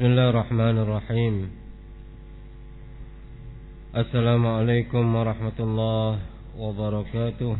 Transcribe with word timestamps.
بسم 0.00 0.16
الله 0.16 0.28
الرحمن 0.30 0.76
الرحيم. 0.78 1.34
السلام 3.96 4.46
عليكم 4.46 5.04
ورحمة 5.16 5.58
الله 5.60 6.10
وبركاته. 6.56 7.56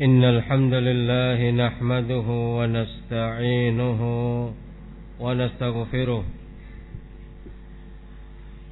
إن 0.00 0.24
الحمد 0.24 0.74
لله 0.74 1.38
نحمده 1.50 2.28
ونستعينه 2.58 4.00
ونستغفره. 5.20 6.24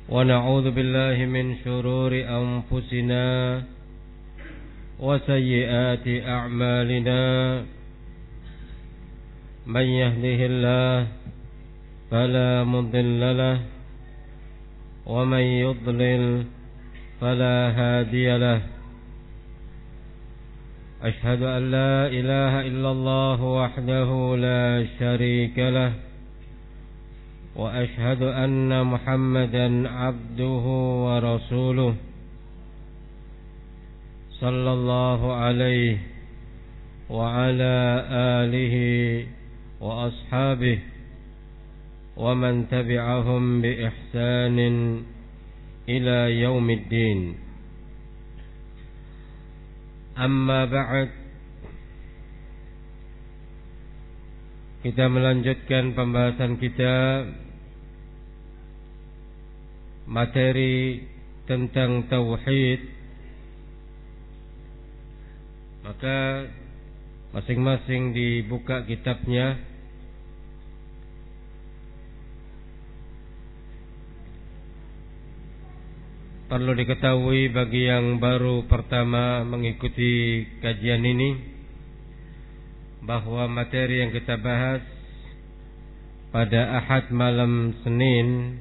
ونعوذ 0.08 0.66
بالله 0.70 1.16
من 1.24 1.46
شرور 1.64 2.12
أنفسنا 2.12 3.24
وسيئات 5.00 6.06
أعمالنا. 6.28 7.24
من 9.66 9.82
يهده 9.82 10.46
الله 10.46 11.06
فلا 12.10 12.64
مضل 12.64 13.20
له 13.38 13.58
ومن 15.06 15.40
يضلل 15.40 16.44
فلا 17.20 17.56
هادي 17.74 18.36
له. 18.38 18.60
أشهد 21.02 21.42
أن 21.42 21.70
لا 21.70 22.06
إله 22.06 22.52
إلا 22.66 22.90
الله 22.90 23.42
وحده 23.42 24.36
لا 24.36 24.86
شريك 24.98 25.58
له 25.58 25.92
وأشهد 27.56 28.22
أن 28.22 28.86
محمدا 28.86 29.88
عبده 29.88 30.64
ورسوله 31.06 31.94
صلى 34.30 34.72
الله 34.72 35.20
عليه 35.34 35.96
وعلى 37.10 37.76
آله 38.10 38.76
وأصحابه 39.81 40.79
ومن 42.17 42.69
تبعهم 42.69 43.43
بإحسان 43.61 44.57
إلى 45.89 46.17
يوم 46.41 46.67
الدين 46.69 47.19
أما 50.17 50.61
بعد 50.65 51.09
kita 54.81 55.05
melanjutkan 55.13 55.93
pembahasan 55.93 56.57
kita 56.57 57.29
materi 60.09 61.05
tentang 61.45 62.09
tauhid 62.09 62.81
maka 65.85 66.49
masing-masing 67.34 68.14
dibuka 68.14 68.84
kitabnya. 68.86 69.58
Perlu 76.46 76.78
diketahui 76.78 77.50
bagi 77.50 77.90
yang 77.90 78.22
baru 78.22 78.70
pertama 78.70 79.42
mengikuti 79.42 80.46
kajian 80.62 81.02
ini 81.02 81.30
bahwa 83.02 83.50
materi 83.50 84.06
yang 84.06 84.14
kita 84.14 84.38
bahas 84.38 84.82
pada 86.30 86.78
Ahad 86.78 87.10
malam 87.10 87.74
Senin 87.82 88.58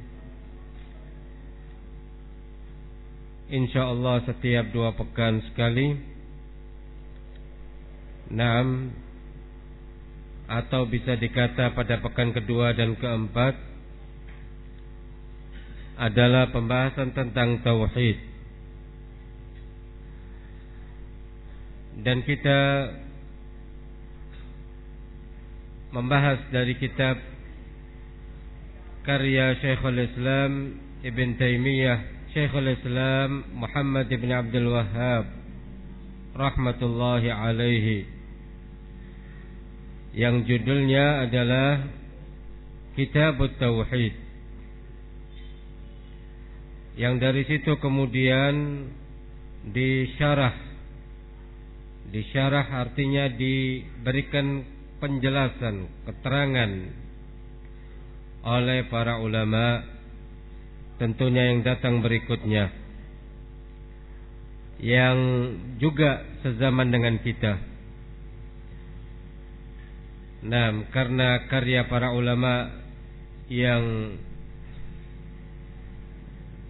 Insya 3.45 3.93
Allah 3.93 4.25
setiap 4.25 4.73
dua 4.73 4.97
pekan 4.97 5.37
sekali 5.53 6.14
Naam. 8.31 8.93
Atau 10.45 10.85
bisa 10.85 11.17
dikata 11.17 11.73
pada 11.73 11.97
pekan 12.05 12.29
kedua 12.29 12.77
dan 12.77 12.93
keempat 12.93 13.57
Adalah 15.97 16.53
pembahasan 16.53 17.17
tentang 17.17 17.65
Tauhid. 17.65 18.17
Dan 22.05 22.21
kita 22.27 22.59
Membahas 25.95 26.43
dari 26.51 26.75
kitab 26.75 27.15
Karya 29.05 29.53
Syekhul 29.61 30.01
Islam 30.01 30.81
Ibn 31.05 31.29
Taymiyah 31.37 31.99
Syekhul 32.33 32.73
Islam 32.73 33.47
Muhammad 33.53 34.09
ibn 34.09 34.27
Abdul 34.27 34.75
Wahhab 34.75 35.29
rahmatullahi 36.33 37.29
alaihi 37.29 38.14
yang 40.15 40.47
judulnya 40.47 41.27
adalah 41.27 41.91
Kitab 42.95 43.35
Tauhid. 43.59 44.15
Yang 46.95 47.15
dari 47.19 47.43
situ 47.43 47.75
kemudian 47.83 48.87
disyarah. 49.75 50.55
Disyarah 52.15 52.63
artinya 52.79 53.27
diberikan 53.27 54.63
penjelasan 55.03 55.91
keterangan 56.07 56.71
oleh 58.47 58.87
para 58.87 59.19
ulama. 59.19 59.83
Tentunya 60.95 61.51
yang 61.51 61.59
datang 61.67 61.99
berikutnya. 61.99 62.71
Yang 64.79 65.19
juga 65.83 66.23
sezaman 66.39 66.87
dengan 66.87 67.19
kita. 67.19 67.74
Nah, 70.45 70.85
karena 70.93 71.49
karya 71.49 71.89
para 71.89 72.13
ulama 72.13 72.69
yang 73.49 74.13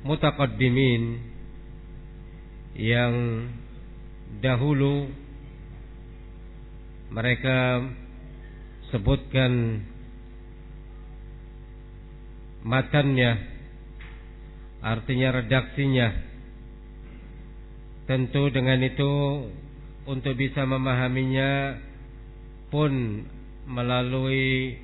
mutaqaddimin 0.07 1.19
yang 2.79 3.13
dahulu 4.39 5.11
mereka 7.11 7.83
sebutkan 8.95 9.83
matannya 12.63 13.55
Artinya 14.85 15.41
redaksinya 15.41 16.13
Tentu 18.05 18.53
dengan 18.53 18.77
itu 18.85 19.13
Untuk 20.05 20.37
bisa 20.37 20.61
memahaminya 20.61 21.81
Pun 22.69 23.25
melalui 23.67 24.77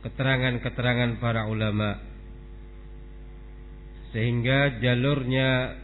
Keterangan-keterangan 0.00 1.20
para 1.20 1.46
ulama 1.46 2.00
Sehingga 4.16 4.80
jalurnya 4.80 5.76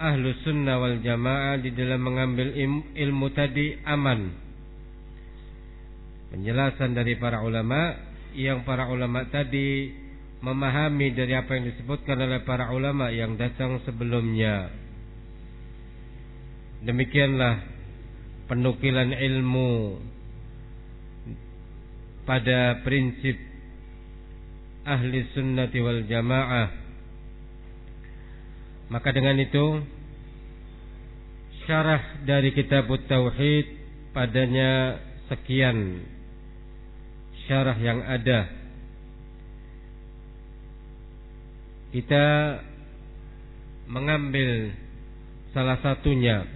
Ahlu 0.00 0.32
sunnah 0.44 0.76
wal 0.76 1.00
jamaah 1.00 1.56
Di 1.58 1.72
dalam 1.72 2.04
mengambil 2.04 2.52
ilmu 2.94 3.26
tadi 3.32 3.80
aman 3.86 4.20
Penjelasan 6.30 6.94
dari 6.94 7.16
para 7.16 7.42
ulama 7.42 7.96
Yang 8.36 8.62
para 8.68 8.86
ulama 8.86 9.26
tadi 9.32 10.00
memahami 10.40 11.12
dari 11.12 11.36
apa 11.36 11.56
yang 11.56 11.68
disebutkan 11.68 12.16
oleh 12.16 12.40
para 12.48 12.72
ulama 12.72 13.12
yang 13.12 13.36
datang 13.36 13.76
sebelumnya. 13.84 14.72
Demikianlah 16.80 17.60
penukilan 18.48 19.12
ilmu 19.12 20.00
pada 22.30 22.78
prinsip 22.86 23.34
ahli 24.86 25.26
sunnati 25.34 25.82
wal 25.82 26.06
jamaah. 26.06 26.70
Maka 28.86 29.10
dengan 29.10 29.34
itu 29.42 29.82
syarah 31.66 32.22
dari 32.22 32.54
kitab 32.54 32.86
tauhid 32.86 33.66
padanya 34.14 35.02
sekian 35.26 36.06
syarah 37.50 37.78
yang 37.78 38.02
ada 38.02 38.50
kita 41.90 42.26
mengambil 43.90 44.74
salah 45.54 45.78
satunya 45.82 46.46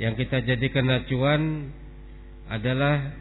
yang 0.00 0.16
kita 0.16 0.40
jadikan 0.44 0.88
acuan 0.88 1.72
adalah 2.48 3.12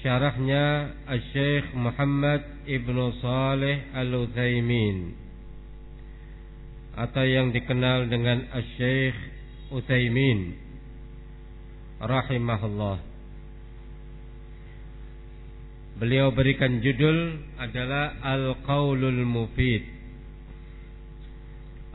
syarahnya 0.00 0.94
Syekh 1.34 1.74
Muhammad 1.74 2.44
Ibnu 2.64 3.18
Saleh 3.18 3.90
Al-Utsaimin 3.94 5.14
atau 6.98 7.24
yang 7.26 7.54
dikenal 7.54 8.10
dengan 8.10 8.46
Syekh 8.78 9.14
Utsaimin 9.70 10.58
rahimahullah. 12.02 12.98
Beliau 15.98 16.30
berikan 16.30 16.78
judul 16.78 17.42
adalah 17.58 18.22
Al-Qaulul 18.22 19.26
Mufid 19.26 19.98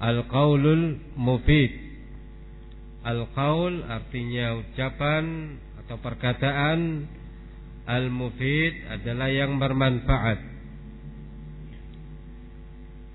Al-qaulul 0.04 1.00
mufid. 1.16 1.72
Al-qaul 3.08 3.88
artinya 3.88 4.60
ucapan 4.60 5.56
atau 5.80 5.96
perkataan 6.04 7.08
al-mufid 7.88 8.74
adalah 8.90 9.30
yang 9.30 9.60
bermanfaat. 9.60 10.40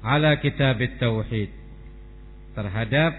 Ala 0.04 0.38
kitab 0.38 0.78
tauhid 1.00 1.50
terhadap 2.54 3.12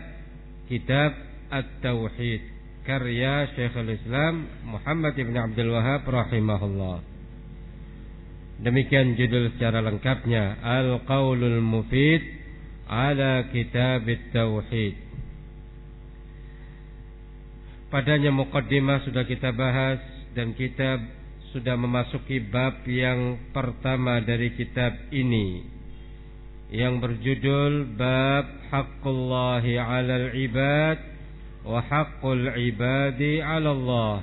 kitab 0.71 1.11
at-tauhid. 1.51 2.57
Karya 2.87 3.45
Syekhul 3.53 3.93
Islam 3.93 4.49
Muhammad 4.65 5.13
ibn 5.19 5.35
Abdul 5.37 5.69
Wahab 5.69 6.09
rahimahullah. 6.09 7.05
Demikian 8.65 9.13
judul 9.13 9.53
secara 9.53 9.85
lengkapnya. 9.85 10.57
Al-Qaulul 10.63 11.61
Mufid 11.61 12.23
ala 12.89 13.45
kitab 13.53 14.09
tauhid 14.33 15.09
padanya 17.89 18.29
mukaddimah 18.29 19.03
sudah 19.03 19.25
kita 19.25 19.49
bahas 19.51 19.99
dan 20.37 20.53
kita 20.53 21.01
sudah 21.49 21.73
memasuki 21.73 22.37
bab 22.37 22.85
yang 22.85 23.49
pertama 23.49 24.21
dari 24.21 24.53
kitab 24.53 24.93
ini 25.09 25.65
yang 26.69 27.01
berjudul 27.01 27.97
bab 27.97 28.45
haqqullahi 28.69 29.81
'alal 29.81 30.29
ibad 30.37 30.97
wa 31.65 31.81
haqqul 31.81 32.53
ibadi 32.53 33.41
'ala 33.41 33.69
Allah. 33.73 34.17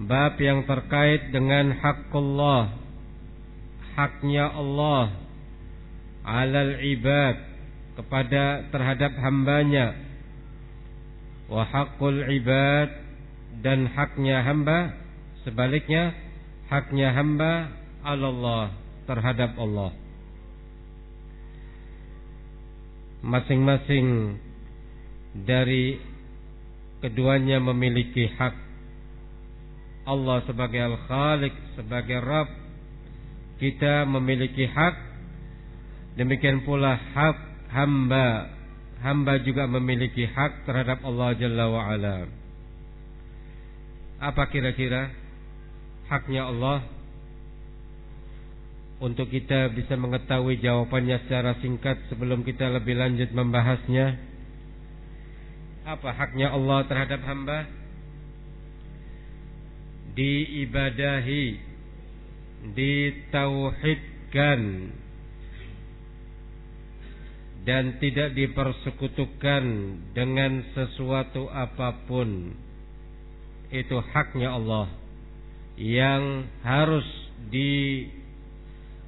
Bab 0.00 0.38
yang 0.38 0.62
terkait 0.64 1.34
dengan 1.34 1.74
haqqullah 1.74 2.70
haknya 3.98 4.46
Allah 4.54 5.10
'alal 6.22 6.78
ibad 6.86 7.36
kepada 7.98 8.70
terhadap 8.70 9.18
hambanya 9.18 9.98
wa 11.50 11.66
haqqul 11.66 12.30
ibad 12.30 13.09
dan 13.58 13.90
haknya 13.90 14.46
hamba 14.46 14.94
Sebaliknya 15.40 16.12
haknya 16.68 17.16
hamba 17.16 17.72
Allah 18.04 18.76
terhadap 19.08 19.56
Allah. 19.56 19.92
Masing-masing 23.24 24.36
dari 25.44 25.96
keduanya 27.00 27.60
memiliki 27.60 28.28
hak. 28.36 28.56
Allah 30.08 30.44
sebagai 30.48 30.80
Al-Khaliq, 30.80 31.54
sebagai 31.76 32.20
Rabb, 32.20 32.48
kita 33.60 34.08
memiliki 34.08 34.64
hak. 34.68 34.96
Demikian 36.16 36.64
pula 36.68 36.96
hak 36.96 37.36
hamba. 37.72 38.56
Hamba 39.00 39.40
juga 39.40 39.64
memiliki 39.64 40.28
hak 40.28 40.68
terhadap 40.68 41.00
Allah 41.00 41.32
Jalla 41.40 41.64
wa'ala. 41.72 42.39
Apa 44.20 44.52
kira-kira? 44.52 45.20
haknya 46.10 46.50
Allah 46.50 46.82
untuk 49.00 49.30
kita 49.30 49.70
bisa 49.72 49.94
mengetahui 49.96 50.60
jawabannya 50.60 51.24
secara 51.24 51.56
singkat 51.62 51.96
sebelum 52.12 52.44
kita 52.44 52.68
lebih 52.68 52.98
lanjut 53.00 53.32
membahasnya. 53.32 54.18
Apa 55.88 56.12
haknya 56.12 56.52
Allah 56.52 56.84
terhadap 56.84 57.24
hamba? 57.24 57.64
Diibadahi, 60.12 61.46
ditauhidkan 62.76 64.60
dan 67.64 67.96
tidak 68.04 68.36
dipersekutukan 68.36 69.64
dengan 70.12 70.60
sesuatu 70.76 71.48
apa 71.48 72.04
pun. 72.04 72.52
Itu 73.70 74.02
haknya 74.02 74.50
Allah 74.58 74.90
yang 75.78 76.44
harus 76.66 77.06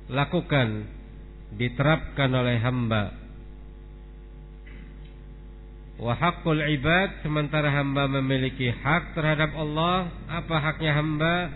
dilakukan 0.07 0.87
diterapkan 1.59 2.31
oleh 2.33 2.57
hamba. 2.63 3.13
Wa 6.01 6.15
haqqul 6.17 6.63
ibad 6.79 7.21
sementara 7.23 7.71
hamba 7.71 8.09
memiliki 8.09 8.73
hak 8.73 9.15
terhadap 9.15 9.53
Allah. 9.55 10.09
Apa 10.27 10.57
haknya 10.59 10.97
hamba? 10.97 11.53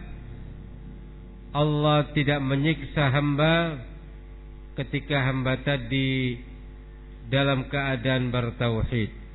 Allah 1.56 2.12
tidak 2.12 2.44
menyiksa 2.44 3.08
hamba 3.08 3.81
ketika 4.76 5.25
hamba 5.25 5.56
tadi 5.64 6.37
dalam 7.32 7.64
keadaan 7.73 8.29
bertauhid 8.29 9.25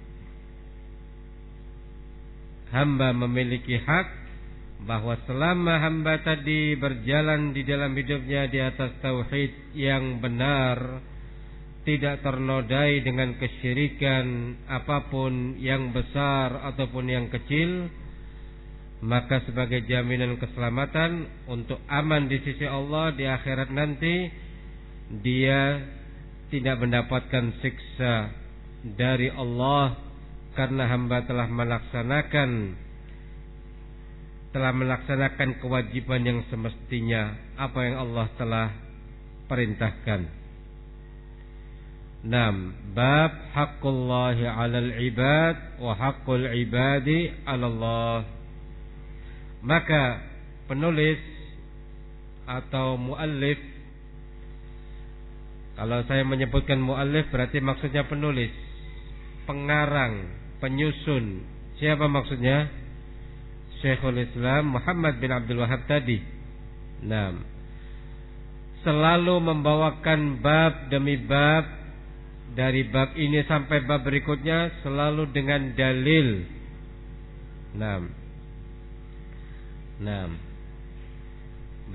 hamba 2.72 3.12
memiliki 3.12 3.78
hak 3.78 4.08
bahwa 4.88 5.14
selama 5.30 5.78
hamba 5.78 6.26
tadi 6.26 6.74
berjalan 6.74 7.54
di 7.54 7.62
dalam 7.62 7.94
hidupnya 7.94 8.50
di 8.50 8.58
atas 8.58 8.98
tauhid 9.04 9.78
yang 9.78 10.18
benar 10.18 11.06
tidak 11.86 12.22
ternodai 12.26 13.02
dengan 13.06 13.38
kesyirikan 13.38 14.58
apa 14.70 15.10
pun 15.10 15.58
yang 15.62 15.94
besar 15.94 16.66
ataupun 16.74 17.06
yang 17.10 17.30
kecil 17.30 17.90
maka 19.02 19.42
sebagai 19.50 19.86
jaminan 19.90 20.38
keselamatan 20.38 21.26
untuk 21.50 21.82
aman 21.90 22.30
di 22.30 22.38
sisi 22.46 22.70
Allah 22.70 23.14
di 23.18 23.26
akhirat 23.26 23.74
nanti 23.74 24.30
dia 25.26 25.82
tidak 26.54 26.86
mendapatkan 26.86 27.58
siksa 27.66 28.30
dari 28.94 29.34
Allah 29.34 30.11
karena 30.51 30.83
hamba 30.92 31.24
telah 31.24 31.48
melaksanakan 31.48 32.75
telah 34.51 34.71
melaksanakan 34.75 35.63
kewajiban 35.63 36.27
yang 36.27 36.39
semestinya 36.51 37.31
apa 37.56 37.80
yang 37.88 37.95
Allah 38.03 38.27
telah 38.36 38.68
perintahkan. 39.48 40.27
Nam, 42.21 42.75
bab 42.92 43.31
haqqullahi 43.56 44.45
'alal 44.45 44.92
ibad 45.07 45.80
wa 45.80 45.95
haqqul 45.95 46.51
ibadi 46.51 47.31
'ala. 47.48 48.27
Maka 49.63 50.19
penulis 50.68 51.18
atau 52.45 53.00
muallif 53.00 53.57
kalau 55.81 56.03
saya 56.06 56.21
menyebutkan 56.27 56.77
muallif 56.77 57.31
berarti 57.31 57.57
maksudnya 57.57 58.06
penulis, 58.06 58.51
pengarang, 59.50 60.30
penyusun. 60.62 61.42
Siapa 61.81 62.06
maksudnya? 62.06 62.69
Syekhul 63.81 64.22
Islam 64.22 64.77
Muhammad 64.77 65.18
bin 65.18 65.34
Abdul 65.34 65.65
Wahab 65.65 65.89
tadi. 65.89 66.22
Nah, 67.01 67.34
selalu 68.86 69.41
membawakan 69.41 70.38
bab 70.38 70.94
demi 70.94 71.18
bab 71.18 71.65
dari 72.53 72.86
bab 72.86 73.18
ini 73.18 73.41
sampai 73.50 73.82
bab 73.89 74.06
berikutnya 74.06 74.86
selalu 74.86 75.34
dengan 75.34 75.74
dalil. 75.74 76.46
Nah, 77.74 78.06
nah, 80.06 80.30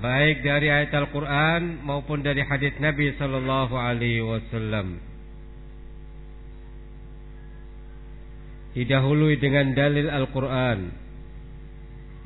baik 0.03 0.43
dari 0.43 0.67
ayat 0.67 0.91
Al-Quran 0.91 1.87
maupun 1.87 2.19
dari 2.19 2.43
hadis 2.43 2.75
Nabi 2.83 3.15
Sallallahu 3.15 3.75
Alaihi 3.79 4.27
Wasallam. 4.27 5.06
Didahului 8.75 9.39
dengan 9.39 9.71
dalil 9.75 10.07
Al-Quran 10.09 11.07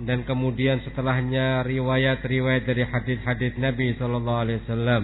dan 0.01 0.25
kemudian 0.25 0.81
setelahnya 0.81 1.61
riwayat-riwayat 1.61 2.63
dari 2.65 2.83
hadis-hadis 2.87 3.53
Nabi 3.61 3.93
sallallahu 3.97 4.41
alaihi 4.41 4.59
wasallam. 4.65 5.03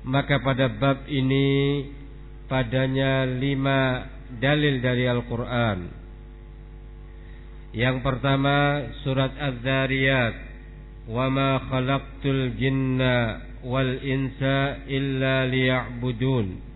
Maka 0.00 0.40
pada 0.40 0.72
bab 0.72 1.04
ini 1.12 1.84
padanya 2.48 3.28
lima 3.28 4.08
dalil 4.40 4.80
dari 4.80 5.04
Al-Qur'an. 5.04 5.92
Yang 7.76 7.96
pertama 8.02 8.82
surat 9.04 9.30
Az-Zariyat, 9.36 10.34
"Wa 11.06 11.28
ma 11.28 11.60
khalaqtul 11.68 12.56
jinna 12.56 13.44
wal 13.62 14.00
insa 14.02 14.88
illa 14.88 15.44
liya'budun." 15.46 16.69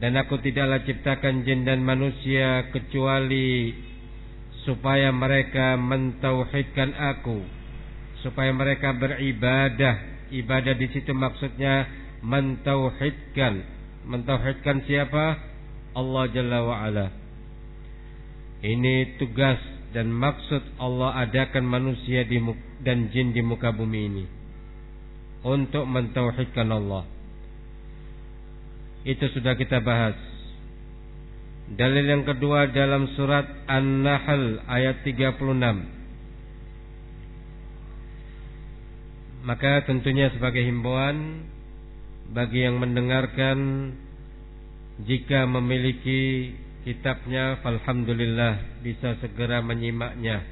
Dan 0.00 0.16
aku 0.16 0.40
tidaklah 0.40 0.80
ciptakan 0.88 1.44
jin 1.44 1.68
dan 1.68 1.84
manusia 1.84 2.72
kecuali 2.72 3.76
supaya 4.64 5.12
mereka 5.12 5.76
mentauhidkan 5.76 6.96
aku. 6.96 7.44
Supaya 8.24 8.52
mereka 8.56 8.96
beribadah. 8.96 10.28
Ibadah 10.32 10.74
di 10.74 10.88
situ 10.90 11.12
maksudnya 11.12 11.84
mentauhidkan. 12.24 13.60
Mentauhidkan 14.08 14.88
siapa? 14.88 15.36
Allah 15.92 16.24
Jalla 16.32 16.58
wa 16.64 16.76
ala 16.86 17.20
ini 18.60 19.16
tugas 19.16 19.56
dan 19.96 20.12
maksud 20.12 20.76
Allah 20.76 21.24
adakan 21.24 21.64
manusia 21.64 22.28
dan 22.84 23.08
jin 23.08 23.32
di 23.32 23.40
muka 23.40 23.72
bumi 23.72 24.00
ini. 24.04 24.24
Untuk 25.40 25.88
mentauhidkan 25.88 26.68
Allah 26.68 27.08
itu 29.04 29.24
sudah 29.32 29.56
kita 29.56 29.80
bahas 29.80 30.16
Dalil 31.70 32.02
yang 32.02 32.26
kedua 32.26 32.66
dalam 32.74 33.06
surat 33.14 33.46
An-Nahl 33.70 34.66
ayat 34.66 35.06
36. 35.06 35.38
Maka 39.46 39.86
tentunya 39.86 40.34
sebagai 40.34 40.66
himbauan 40.66 41.46
bagi 42.34 42.66
yang 42.66 42.82
mendengarkan 42.82 43.58
jika 45.06 45.46
memiliki 45.46 46.58
kitabnya 46.82 47.62
alhamdulillah 47.62 48.82
bisa 48.82 49.14
segera 49.22 49.62
menyimaknya. 49.62 50.42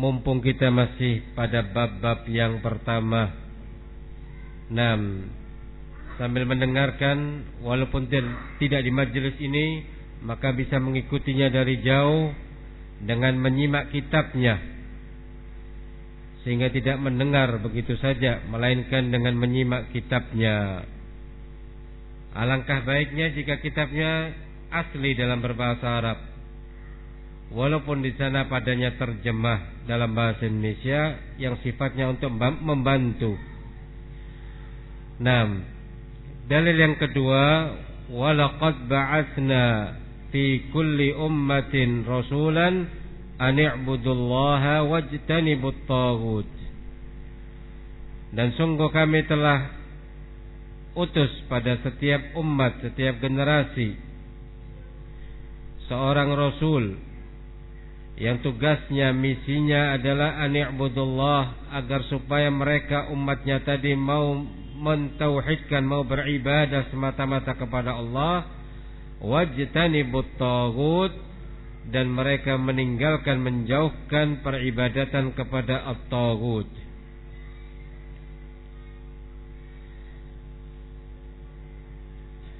Mumpung 0.00 0.40
kita 0.40 0.72
masih 0.72 1.20
pada 1.36 1.60
bab-bab 1.60 2.24
yang 2.24 2.64
pertama. 2.64 3.36
6 4.72 5.45
sambil 6.16 6.48
mendengarkan 6.48 7.44
walaupun 7.60 8.08
tidak 8.60 8.80
di 8.82 8.90
majelis 8.92 9.36
ini 9.40 9.84
maka 10.24 10.52
bisa 10.56 10.80
mengikutinya 10.80 11.52
dari 11.52 11.80
jauh 11.84 12.32
dengan 13.04 13.36
menyimak 13.36 13.92
kitabnya. 13.92 14.56
Sehingga 16.42 16.72
tidak 16.72 16.96
mendengar 17.02 17.58
begitu 17.60 17.98
saja 18.00 18.40
melainkan 18.48 19.12
dengan 19.12 19.34
menyimak 19.36 19.92
kitabnya. 19.92 20.86
Alangkah 22.32 22.84
baiknya 22.86 23.34
jika 23.34 23.58
kitabnya 23.60 24.32
asli 24.72 25.12
dalam 25.18 25.42
berbahasa 25.42 25.86
Arab. 26.00 26.18
Walaupun 27.46 28.02
di 28.02 28.10
sana 28.18 28.50
padanya 28.50 28.98
terjemah 28.98 29.86
dalam 29.86 30.10
bahasa 30.16 30.50
Indonesia 30.50 31.14
yang 31.38 31.58
sifatnya 31.62 32.10
untuk 32.10 32.34
membantu. 32.34 33.38
6 35.16 35.75
Dalil 36.46 36.78
yang 36.78 36.94
kedua, 36.94 37.74
walaqad 38.06 38.86
ba'atsna 38.86 39.64
fi 40.30 40.70
kulli 40.70 41.10
ummatin 41.10 42.06
rasulan 42.06 42.86
an 43.42 43.58
i'budullaha 43.58 44.86
wajtanibut 44.86 45.74
taghut. 45.90 46.46
Dan 48.30 48.54
sungguh 48.54 48.90
kami 48.94 49.26
telah 49.26 49.74
utus 50.94 51.34
pada 51.50 51.82
setiap 51.82 52.38
umat, 52.38 52.78
setiap 52.78 53.18
generasi 53.18 53.98
seorang 55.86 56.30
rasul 56.34 56.98
yang 58.16 58.40
tugasnya 58.40 59.12
misinya 59.12 59.98
adalah 59.98 60.40
an 60.40 60.56
agar 60.56 62.00
supaya 62.08 62.48
mereka 62.48 63.12
umatnya 63.12 63.60
tadi 63.60 63.92
mau 63.92 64.40
mentauhidkan 64.76 65.82
mau 65.82 66.04
beribadah 66.04 66.92
semata-mata 66.92 67.56
kepada 67.56 67.96
Allah 67.96 68.44
wajtanibut 69.24 70.36
tagut 70.36 71.12
dan 71.88 72.12
mereka 72.12 72.60
meninggalkan 72.60 73.40
menjauhkan 73.40 74.44
peribadatan 74.44 75.32
kepada 75.32 75.88
at-tagut 75.96 76.68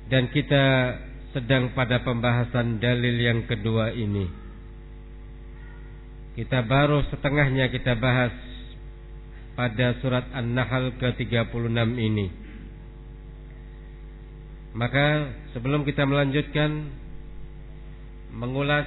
dan 0.06 0.30
kita 0.30 0.64
sedang 1.34 1.74
pada 1.74 2.00
pembahasan 2.00 2.78
dalil 2.80 3.16
yang 3.18 3.44
kedua 3.44 3.92
ini. 3.92 4.24
Kita 6.38 6.62
baru 6.64 7.04
setengahnya 7.10 7.72
kita 7.72 7.96
bahas 7.96 8.32
pada 9.56 9.96
surat 10.04 10.28
An-Nahl 10.36 11.00
ke-36 11.00 11.88
ini. 11.96 12.28
Maka 14.76 15.32
sebelum 15.56 15.88
kita 15.88 16.04
melanjutkan 16.04 16.92
mengulas 18.36 18.84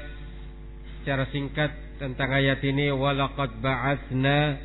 secara 1.01 1.25
singkat 1.33 1.73
tentang 1.97 2.29
ayat 2.29 2.61
ini 2.61 2.93
walaqad 2.93 3.57
ba'atsna 3.57 4.61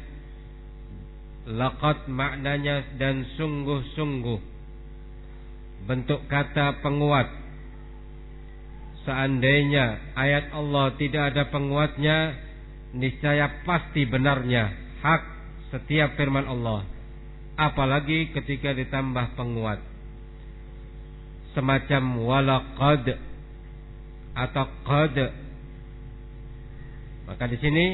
laqad 1.49 2.05
maknanya 2.13 2.85
dan 3.01 3.25
sungguh-sungguh 3.41 4.41
bentuk 5.89 6.21
kata 6.29 6.85
penguat 6.85 7.29
seandainya 9.05 10.17
ayat 10.17 10.53
Allah 10.53 10.93
tidak 10.97 11.33
ada 11.33 11.49
penguatnya 11.53 12.37
niscaya 12.97 13.65
pasti 13.69 14.09
benarnya 14.09 14.73
hak 15.05 15.34
setiap 15.75 16.15
firman 16.15 16.47
Allah 16.47 16.87
apalagi 17.59 18.31
ketika 18.31 18.71
ditambah 18.71 19.35
penguat. 19.35 19.83
Semacam 21.55 22.03
walaqad 22.23 23.15
atau 24.35 24.67
qad. 24.87 25.17
Maka 27.31 27.45
di 27.47 27.59
sini 27.63 27.87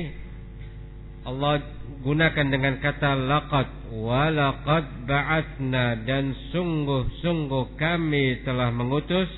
Allah 1.29 1.61
gunakan 2.01 2.47
dengan 2.49 2.81
kata 2.81 3.17
laqad. 3.17 3.69
Walaqad 3.93 5.05
ba'atsna 5.05 6.05
dan 6.09 6.33
sungguh-sungguh 6.53 7.77
kami 7.77 8.45
telah 8.49 8.73
mengutus 8.73 9.29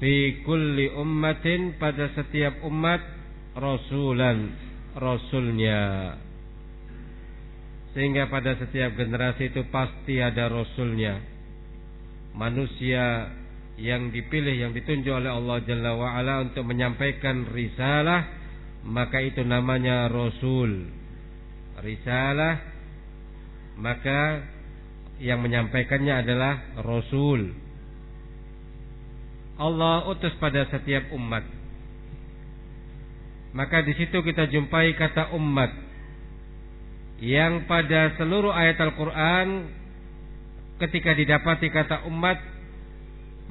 fi 0.00 0.40
kulli 0.46 0.88
ummatin 0.96 1.76
pada 1.76 2.08
setiap 2.16 2.64
umat 2.64 3.02
rasulan 3.58 4.54
rasulnya 4.94 6.14
sehingga 7.98 8.30
pada 8.30 8.54
setiap 8.54 8.94
generasi 8.94 9.50
itu 9.50 9.66
pasti 9.74 10.22
ada 10.22 10.46
rasulnya. 10.46 11.18
Manusia 12.30 13.26
yang 13.74 14.14
dipilih, 14.14 14.54
yang 14.54 14.70
ditunjuk 14.70 15.10
oleh 15.10 15.26
Allah 15.26 15.58
Jalla 15.66 15.98
wa'ala 15.98 16.46
untuk 16.46 16.62
menyampaikan 16.62 17.50
risalah, 17.50 18.22
maka 18.86 19.18
itu 19.18 19.42
namanya 19.42 20.06
rasul. 20.06 20.86
Risalah, 21.82 22.62
maka 23.82 24.46
yang 25.18 25.42
menyampaikannya 25.42 26.22
adalah 26.22 26.78
rasul. 26.78 27.50
Allah 29.58 30.06
utus 30.06 30.38
pada 30.38 30.70
setiap 30.70 31.10
umat. 31.18 31.42
Maka 33.58 33.82
di 33.82 33.90
situ 33.98 34.22
kita 34.22 34.46
jumpai 34.46 34.94
kata 34.94 35.34
umat 35.34 35.87
yang 37.18 37.66
pada 37.66 38.14
seluruh 38.14 38.54
ayat 38.54 38.78
Al-Quran 38.78 39.48
ketika 40.78 41.10
didapati 41.18 41.66
kata 41.74 42.06
umat 42.06 42.38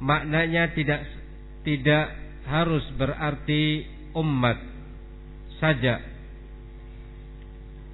maknanya 0.00 0.72
tidak 0.72 1.04
tidak 1.68 2.16
harus 2.48 2.80
berarti 2.96 3.84
umat 4.16 4.56
saja. 5.60 6.00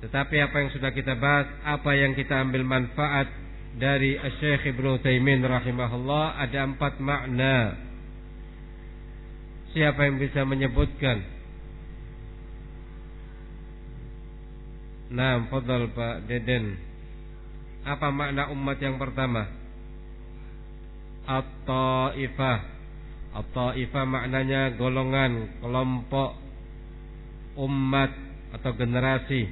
Tetapi 0.04 0.37
apa 0.37 0.57
yang 0.62 0.71
sudah 0.71 0.93
kita 0.95 1.19
bahas 1.19 1.49
apa 1.66 1.90
yang 1.97 2.14
kita 2.14 2.38
ambil 2.38 2.62
manfaat 2.62 3.26
dari 3.75 4.14
Syekh 4.38 4.71
Ibnu 4.76 5.02
Taimin 5.02 5.43
rahimahullah 5.43 6.38
ada 6.38 6.71
empat 6.71 7.02
makna. 7.02 7.75
Siapa 9.75 10.07
yang 10.07 10.23
bisa 10.23 10.47
menyebutkan 10.47 11.34
Nah, 15.14 15.47
fadal 15.47 15.94
Pak 15.94 16.26
Deden. 16.26 16.75
Apa 17.87 18.11
makna 18.11 18.50
umat 18.50 18.83
yang 18.83 18.99
pertama? 18.99 19.47
At-Taifah. 21.23 22.59
At-Taifah 23.38 24.04
maknanya 24.11 24.75
golongan, 24.75 25.62
kelompok, 25.62 26.35
umat 27.62 28.11
atau 28.59 28.73
generasi. 28.75 29.47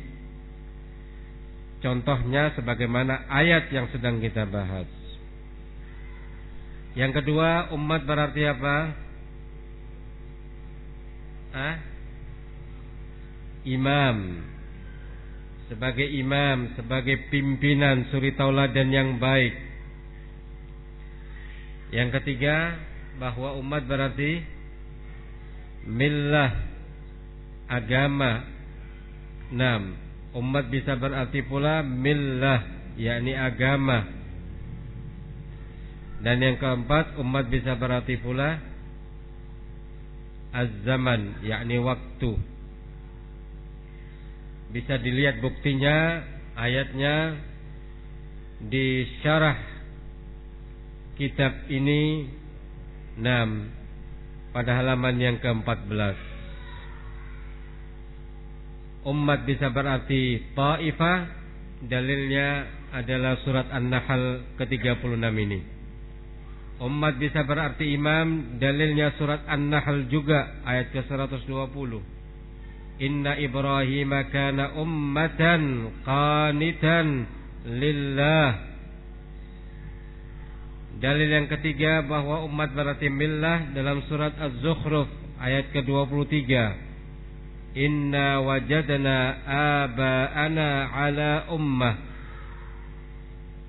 Contohnya 1.79 2.51
sebagaimana 2.59 3.31
ayat 3.31 3.71
yang 3.71 3.87
sedang 3.95 4.19
kita 4.19 4.43
bahas. 4.51 4.91
Yang 6.99 7.23
kedua, 7.23 7.71
umat 7.71 8.03
berarti 8.03 8.43
apa? 8.51 8.77
Ah? 11.55 11.77
Imam 13.63 14.43
sebagai 15.73 16.05
imam, 16.05 16.77
sebagai 16.77 17.33
pimpinan 17.33 18.05
suri 18.13 18.37
tauladan 18.37 18.93
yang 18.93 19.17
baik. 19.17 19.57
Yang 21.97 22.21
ketiga, 22.21 22.77
bahwa 23.17 23.57
umat 23.57 23.89
berarti 23.89 24.45
millah 25.89 26.53
agama. 27.73 28.45
Enam, 29.49 29.97
umat 30.37 30.69
bisa 30.69 30.93
berarti 30.93 31.41
pula 31.41 31.81
millah, 31.81 32.93
yakni 33.01 33.33
agama. 33.33 34.05
Dan 36.21 36.37
yang 36.37 36.61
keempat, 36.61 37.17
umat 37.17 37.49
bisa 37.49 37.73
berarti 37.81 38.21
pula 38.21 38.61
az-zaman, 40.53 41.41
yakni 41.49 41.81
waktu 41.81 42.52
bisa 44.73 44.97
dilihat 44.97 45.45
buktinya 45.45 46.25
ayatnya 46.57 47.37
di 48.73 49.05
syarah 49.21 49.61
kitab 51.21 51.69
ini 51.69 52.25
6 53.21 54.57
pada 54.57 54.81
halaman 54.81 55.17
yang 55.21 55.37
ke-14. 55.41 56.17
Umat 59.03 59.45
bisa 59.45 59.69
berarti 59.69 60.55
ta'ifah, 60.55 61.19
dalilnya 61.91 62.49
adalah 62.95 63.41
surat 63.43 63.67
An-Nahl 63.73 64.57
ke-36 64.57 65.25
ini. 65.43 65.61
Umat 66.83 67.19
bisa 67.19 67.43
berarti 67.43 67.93
imam, 67.93 68.59
dalilnya 68.63 69.17
surat 69.19 69.43
An-Nahl 69.49 70.07
juga 70.07 70.63
ayat 70.63 70.95
ke-120. 70.95 72.12
Inna 73.01 73.41
Ibrahim 73.41 74.13
kana 74.29 74.77
ummatan 74.77 75.93
qanitan 76.05 77.07
lillah 77.65 78.73
Dalil 81.03 81.35
yang 81.35 81.49
ketiga 81.51 82.07
bahwa 82.07 82.47
umat 82.47 82.79
berarti 82.79 83.11
millah 83.11 83.75
dalam 83.75 84.07
surat 84.07 84.39
Az-Zukhruf 84.39 85.11
ayat 85.43 85.75
ke-23. 85.75 86.47
Inna 87.75 88.39
wajadna 88.39 89.43
aba'ana 89.43 90.69
ala 90.95 91.31
ummah. 91.51 91.97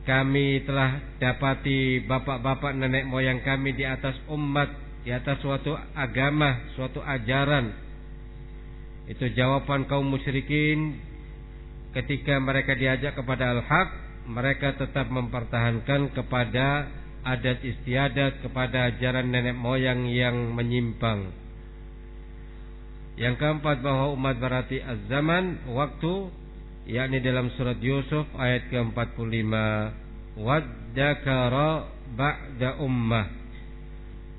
Kami 0.06 0.62
telah 0.68 1.16
dapati 1.18 2.06
bapak-bapak 2.06 2.78
nenek 2.78 3.10
moyang 3.10 3.42
kami 3.42 3.72
di 3.72 3.88
atas 3.88 4.14
umat, 4.30 4.70
di 5.02 5.10
atas 5.10 5.40
suatu 5.42 5.74
agama, 5.98 6.70
suatu 6.78 7.02
ajaran. 7.02 7.72
Itu 9.08 9.28
jawaban 9.36 9.84
kaum 9.92 10.08
musyrikin. 10.08 11.00
Ketika 11.92 12.40
mereka 12.40 12.74
diajak 12.74 13.20
kepada 13.20 13.54
al-haq, 13.54 13.90
mereka 14.32 14.80
tetap 14.80 15.12
mempertahankan 15.12 16.16
kepada 16.16 16.88
adat 17.24 17.64
istiadat 17.64 18.44
kepada 18.44 18.92
ajaran 18.92 19.32
nenek 19.32 19.56
moyang 19.56 20.08
yang 20.08 20.56
menyimpang. 20.56 21.32
Yang 23.14 23.36
keempat 23.38 23.86
bahwa 23.86 24.10
umat 24.18 24.42
berarti 24.42 24.82
az-zaman 24.82 25.70
waktu 25.70 26.34
yakni 26.90 27.22
dalam 27.22 27.54
surat 27.54 27.78
Yusuf 27.78 28.26
ayat 28.36 28.74
ke-45 28.74 29.54
waddakara 30.40 31.94
ba'da 32.18 32.82
ummah. 32.82 33.28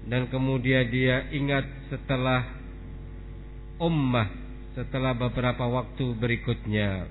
Dan 0.05 0.29
kemudian 0.29 0.91
dia 0.91 1.31
ingat 1.33 1.65
setelah 1.89 2.45
ummah 3.81 4.44
setelah 4.75 5.15
beberapa 5.15 5.65
waktu 5.71 6.19
berikutnya. 6.19 7.07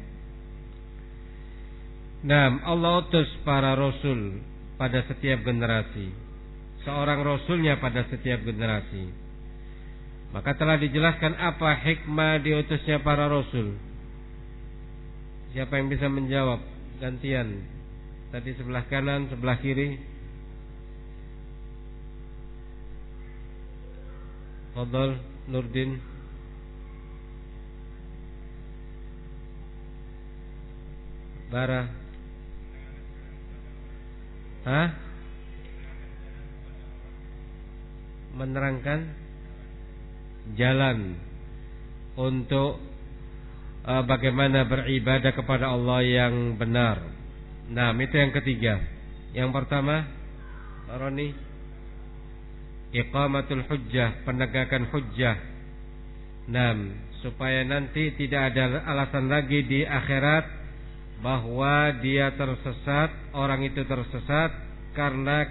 Nah, 2.23 2.63
Allah 2.63 3.03
utus 3.03 3.27
para 3.43 3.75
rasul 3.75 4.39
pada 4.79 5.03
setiap 5.07 5.43
generasi. 5.43 6.11
Seorang 6.83 7.23
rasulnya 7.23 7.79
pada 7.79 8.03
setiap 8.07 8.43
generasi. 8.43 9.11
Maka 10.35 10.55
telah 10.59 10.75
dijelaskan 10.79 11.39
apa 11.39 11.75
hikmah 11.79 12.43
diutusnya 12.43 12.99
para 13.03 13.27
rasul. 13.31 13.75
Siapa 15.55 15.79
yang 15.79 15.87
bisa 15.87 16.07
menjawab? 16.11 16.59
Gantian. 16.99 17.63
Tadi 18.33 18.51
sebelah 18.57 18.83
kanan, 18.89 19.29
sebelah 19.29 19.61
kiri. 19.61 20.01
Fadol 24.73 25.21
Nurdin. 25.47 26.12
Bara 31.53 31.85
Hah? 34.65 34.89
Menerangkan 38.33 38.99
jalan 40.57 41.13
untuk 42.17 42.81
uh, 43.85 44.01
bagaimana 44.09 44.65
beribadah 44.65 45.29
kepada 45.37 45.69
Allah 45.69 46.01
yang 46.01 46.57
benar. 46.57 47.05
Nah, 47.69 47.93
itu 48.01 48.15
yang 48.17 48.33
ketiga. 48.33 48.81
Yang 49.37 49.51
pertama, 49.53 50.09
Roni, 50.89 51.35
iqamatul 52.97 53.67
hujjah, 53.69 54.25
penegakan 54.25 54.89
hujjah. 54.89 55.37
Nah, 56.49 56.73
supaya 57.21 57.61
nanti 57.67 58.15
tidak 58.17 58.55
ada 58.55 58.81
alasan 58.89 59.29
lagi 59.29 59.61
di 59.67 59.85
akhirat 59.85 60.62
bahwa 61.23 62.03
dia 62.03 62.35
tersesat, 62.35 63.31
orang 63.31 63.63
itu 63.63 63.79
tersesat 63.87 64.51
karena 64.91 65.47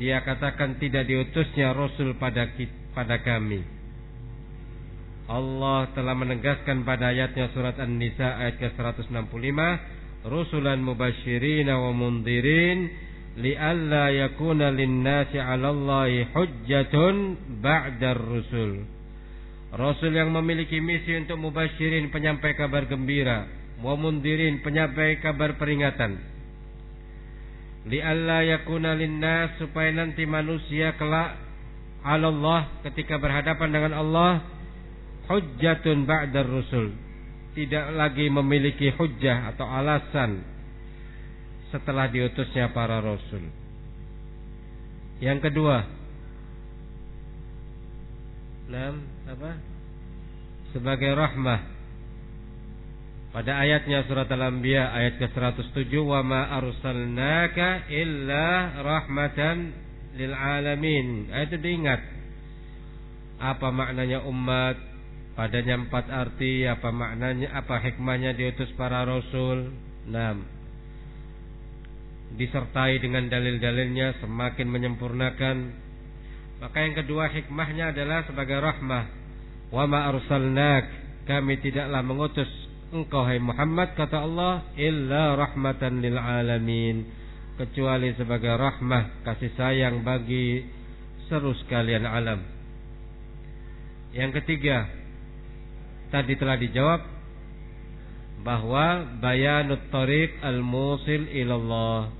dia 0.00 0.24
katakan 0.24 0.80
tidak 0.80 1.04
diutusnya 1.04 1.76
Rasul 1.76 2.16
pada 2.16 2.48
pada 2.96 3.20
kami. 3.20 3.60
Allah 5.28 5.88
telah 5.92 6.16
menegaskan 6.16 6.84
pada 6.84 7.12
ayatnya 7.12 7.52
surat 7.52 7.76
An-Nisa 7.76 8.40
ayat 8.40 8.56
ke-165, 8.60 9.60
"Rusulan 10.28 10.80
mubasysyirin 10.80 11.68
wa 11.68 11.92
mundirin 11.92 12.88
li'alla 13.36 14.12
yakuna 14.12 14.72
lin-nasi 14.72 15.40
'ala 15.40 15.72
Allahi 15.72 16.28
hujjatun 16.32 17.14
ba'dar 17.60 18.20
rusul." 18.20 18.84
Rasul 19.74 20.12
yang 20.12 20.32
memiliki 20.32 20.80
misi 20.80 21.16
untuk 21.16 21.40
mubasyirin 21.40 22.12
penyampai 22.12 22.52
kabar 22.56 22.84
gembira 22.84 23.63
wa 23.84 24.00
mundirin 24.00 24.64
penyampai 24.64 25.20
kabar 25.20 25.60
peringatan. 25.60 26.16
Li 27.84 28.00
alla 28.00 28.40
yakuna 28.40 28.96
linnas 28.96 29.60
supaya 29.60 29.92
nanti 29.92 30.24
manusia 30.24 30.96
kelak 30.96 31.36
Allah 32.00 32.80
ketika 32.88 33.20
berhadapan 33.20 33.68
dengan 33.68 33.92
Allah 34.00 34.40
hujjatun 35.28 36.08
ba'dar 36.08 36.48
rusul. 36.48 36.96
Tidak 37.52 37.92
lagi 37.92 38.32
memiliki 38.32 38.88
hujjah 38.88 39.52
atau 39.52 39.68
alasan 39.68 40.42
setelah 41.68 42.08
diutusnya 42.08 42.72
para 42.72 43.04
rasul. 43.04 43.52
Yang 45.20 45.52
kedua 45.52 45.84
enam 48.64 49.04
apa? 49.28 49.60
Sebagai 50.72 51.12
rahmah 51.14 51.73
pada 53.34 53.58
ayatnya 53.58 54.06
surat 54.06 54.30
Al-Anbiya 54.30 54.94
ayat 54.94 55.18
ke-107 55.18 55.90
wa 55.98 56.22
ma 56.22 56.54
arsalnaka 56.54 57.90
illa 57.90 58.78
rahmatan 58.78 59.74
lil 60.14 60.30
alamin. 60.30 61.34
Ayat 61.34 61.50
itu 61.50 61.58
diingat. 61.58 61.98
Apa 63.42 63.74
maknanya 63.74 64.22
umat? 64.30 64.78
Padanya 65.34 65.82
empat 65.82 66.14
arti, 66.14 66.62
apa 66.62 66.94
maknanya, 66.94 67.50
apa 67.58 67.82
hikmahnya 67.82 68.38
diutus 68.38 68.70
para 68.78 69.02
rasul? 69.02 69.74
Enam. 70.06 70.46
Disertai 72.38 73.02
dengan 73.02 73.26
dalil-dalilnya 73.26 74.22
semakin 74.22 74.66
menyempurnakan. 74.70 75.56
Maka 76.62 76.76
yang 76.86 76.94
kedua 77.02 77.34
hikmahnya 77.34 77.90
adalah 77.90 78.22
sebagai 78.30 78.62
rahmah. 78.62 79.10
Wa 79.74 79.90
ma 79.90 80.06
arsalnak 80.06 80.86
kami 81.26 81.58
tidaklah 81.58 81.98
mengutus 82.06 82.63
engkau 82.94 83.26
hai 83.26 83.42
Muhammad 83.42 83.98
kata 83.98 84.22
Allah 84.22 84.62
illa 84.78 85.34
rahmatan 85.34 85.98
lil 85.98 86.14
alamin 86.14 87.02
kecuali 87.58 88.14
sebagai 88.14 88.54
rahmah 88.54 89.26
kasih 89.26 89.50
sayang 89.58 90.06
bagi 90.06 90.62
seru 91.26 91.50
sekalian 91.58 92.06
alam. 92.06 92.38
Yang 94.14 94.42
ketiga 94.42 94.86
tadi 96.14 96.38
telah 96.38 96.54
dijawab 96.54 97.00
bahwa 98.46 99.18
bayanut 99.18 99.90
tariq 99.90 100.38
al-musil 100.38 101.26
ilallah 101.34 102.14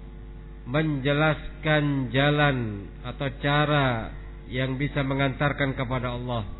menjelaskan 0.67 2.11
jalan 2.11 2.91
atau 3.07 3.29
cara 3.39 4.11
yang 4.51 4.75
bisa 4.75 5.07
mengantarkan 5.07 5.79
kepada 5.79 6.19
Allah 6.19 6.54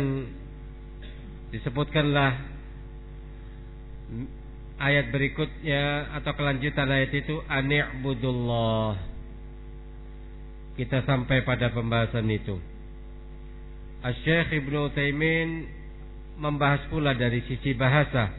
disebutkanlah 1.56 2.32
ayat 4.76 5.08
berikutnya 5.10 6.14
atau 6.20 6.32
kelanjutan 6.36 6.92
ayat 6.92 7.12
itu 7.16 7.40
ani'budullah 7.48 9.00
kita 10.76 11.08
sampai 11.08 11.48
pada 11.48 11.72
pembahasan 11.72 12.28
itu 12.28 12.60
Syekh 14.06 14.62
Ibnu 14.62 14.94
Taimin 14.94 15.66
membahas 16.38 16.86
pula 16.92 17.18
dari 17.18 17.42
sisi 17.50 17.74
bahasa. 17.74 18.30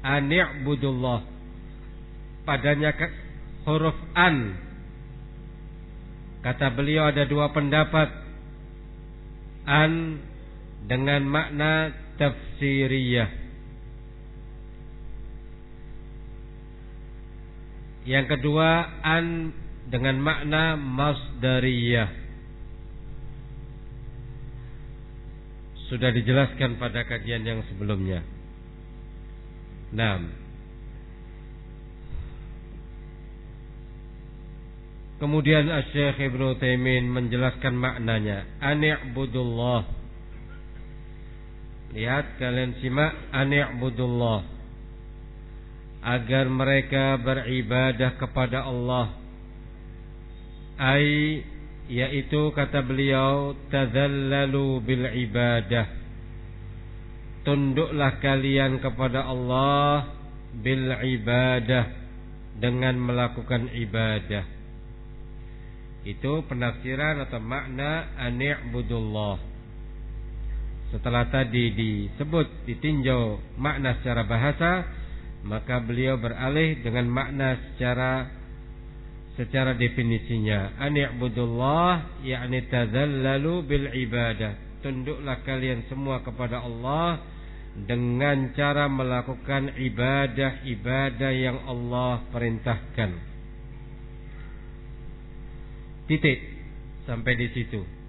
Ani'budullah. 0.00 1.20
Padanya 2.48 2.96
huruf 3.68 3.98
an. 4.16 4.56
Kata 6.40 6.72
beliau 6.72 7.12
ada 7.12 7.28
dua 7.28 7.52
pendapat. 7.52 8.08
An 9.68 10.16
dengan 10.86 11.24
makna 11.26 11.92
tafsiriyah. 12.16 13.30
Yang 18.08 18.26
kedua 18.36 18.68
an 19.04 19.52
dengan 19.92 20.16
makna 20.22 20.78
masdariyah. 20.78 22.20
sudah 25.90 26.14
dijelaskan 26.14 26.78
pada 26.78 27.02
kajian 27.02 27.42
yang 27.42 27.66
sebelumnya. 27.66 28.22
Nah, 29.90 30.22
kemudian 35.18 35.66
Syekh 35.90 36.30
Ibnu 36.30 36.62
Taimin 36.62 37.10
menjelaskan 37.10 37.74
maknanya. 37.74 38.46
Ani'budullah. 38.62 39.99
Lihat 41.90 42.38
kalian 42.38 42.78
simak 42.78 43.14
ani'budullah. 43.34 44.40
Agar 46.00 46.46
mereka 46.48 47.18
beribadah 47.20 48.16
kepada 48.16 48.64
Allah. 48.64 49.12
Ai 50.80 51.44
yaitu 51.90 52.54
kata 52.54 52.86
beliau 52.86 53.58
tadhallalu 53.66 54.78
bil 54.86 55.04
ibadah 55.10 55.90
tunduklah 57.42 58.22
kalian 58.22 58.78
kepada 58.78 59.26
Allah 59.26 60.14
bil 60.54 60.86
ibadah 60.86 61.90
dengan 62.62 62.94
melakukan 62.94 63.74
ibadah 63.74 64.46
itu 66.06 66.32
penafsiran 66.46 67.26
atau 67.26 67.42
makna 67.42 68.14
ani'budullah 68.22 69.49
setelah 70.90 71.30
tadi 71.30 71.70
disebut 71.70 72.66
ditinjau 72.66 73.38
makna 73.54 73.94
secara 74.02 74.26
bahasa 74.26 74.86
maka 75.46 75.80
beliau 75.80 76.20
beralih 76.20 76.82
dengan 76.84 77.06
makna 77.08 77.56
secara 77.72 78.28
secara 79.38 79.72
definisinya. 79.72 80.76
Ani'budullah 80.76 82.20
yakni 82.26 82.68
tadhallalu 82.68 83.64
bil 83.64 83.86
ibadah. 83.88 84.82
Tunduklah 84.84 85.40
kalian 85.46 85.88
semua 85.88 86.20
kepada 86.20 86.60
Allah 86.60 87.24
dengan 87.76 88.52
cara 88.52 88.90
melakukan 88.90 89.78
ibadah-ibadah 89.78 91.32
yang 91.32 91.58
Allah 91.70 92.20
perintahkan. 92.34 93.10
Titik. 96.10 96.58
Sampai 97.08 97.32
di 97.32 97.48
situ 97.56 97.99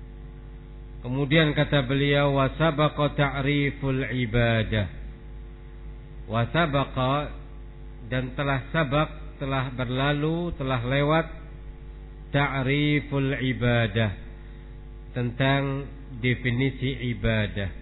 kemudian 1.01 1.53
kata 1.57 1.85
beliau 1.85 2.37
wasabaqa 2.37 3.17
ta'riful 3.17 4.05
ibadah 4.05 4.87
wasabaqa 6.31 7.35
dan 8.07 8.33
telah 8.33 8.59
sabak 8.71 9.21
telah 9.41 9.73
berlalu, 9.73 10.53
telah 10.53 10.77
lewat 10.85 11.25
ta'riful 12.29 13.33
ibadah 13.41 14.13
tentang 15.17 15.89
definisi 16.21 17.09
ibadah. 17.17 17.81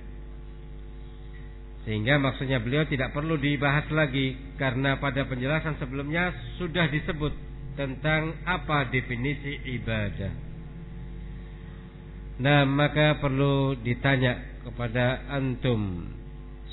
Sehingga 1.83 2.15
maksudnya 2.15 2.63
beliau 2.63 2.87
tidak 2.87 3.11
perlu 3.11 3.35
dibahas 3.35 3.91
lagi 3.91 4.39
karena 4.55 4.95
pada 5.03 5.27
penjelasan 5.27 5.75
sebelumnya 5.83 6.31
sudah 6.55 6.87
disebut 6.87 7.35
tentang 7.75 8.39
apa 8.47 8.87
definisi 8.87 9.59
ibadah. 9.75 10.48
Nah, 12.39 12.63
maka 12.63 13.19
perlu 13.19 13.75
ditanya 13.75 14.63
kepada 14.63 15.27
antum 15.27 16.07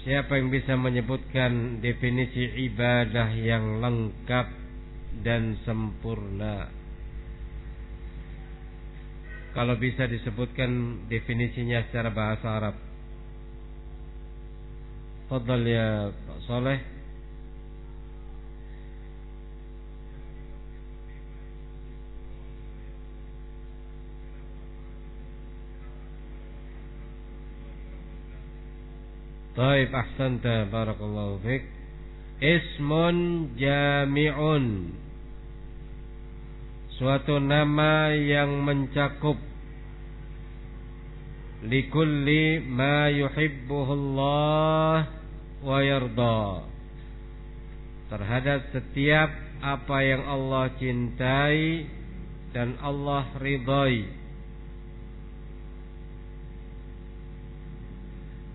Siapa 0.07 0.39
yang 0.39 0.55
bisa 0.55 0.79
menyebutkan 0.79 1.83
definisi 1.83 2.71
ibadah 2.71 3.27
yang 3.35 3.83
lengkap 3.83 4.47
dan 5.27 5.59
sempurna. 5.67 6.71
Kalau 9.51 9.75
bisa 9.83 10.07
disebutkan 10.07 11.03
definisinya 11.11 11.83
secara 11.91 12.15
bahasa 12.15 12.47
Arab. 12.47 12.77
Fadal 15.27 15.67
ya 15.67 16.15
Pak 16.15 16.39
Soleh. 16.47 16.96
Baik, 29.57 29.89
ahsanta 29.89 30.69
barakallahu 30.69 31.41
fiik. 31.41 31.65
Ismun 32.45 33.17
jami'un. 33.57 34.93
Suatu 37.01 37.41
nama 37.41 38.13
yang 38.13 38.61
mencakup. 38.69 39.41
Likulli 41.65 42.61
ma 42.69 43.09
yuhibbuhullah 43.09 44.97
wa 45.65 45.79
yarda. 45.81 46.69
Terhadap 48.13 48.61
setiap 48.77 49.33
apa 49.65 49.97
yang 50.05 50.21
Allah 50.29 50.69
cintai 50.77 51.89
dan 52.53 52.77
Allah 52.85 53.25
ridhai 53.41 54.26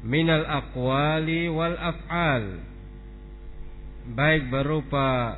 minal 0.01 0.45
aqwali 0.45 1.49
wal 1.49 1.77
af'al 1.77 2.71
baik 4.11 4.49
berupa 4.49 5.37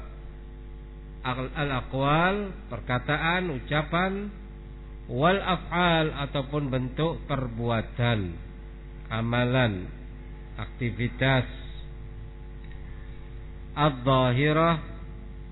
al-aqwal, 1.24 2.52
perkataan, 2.68 3.48
ucapan, 3.56 4.28
wal 5.08 5.40
af'al 5.40 6.12
ataupun 6.28 6.68
bentuk 6.68 7.24
perbuatan, 7.32 8.36
amalan, 9.08 9.88
aktivitas 10.60 11.48
ad-dhahirah 13.74 14.76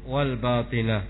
wal 0.06 0.36
batinah. 0.38 1.08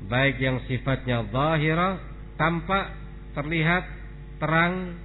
Baik 0.00 0.40
yang 0.40 0.64
sifatnya 0.64 1.28
zahirah, 1.28 2.00
tampak, 2.40 2.88
terlihat, 3.36 3.84
terang, 4.40 4.96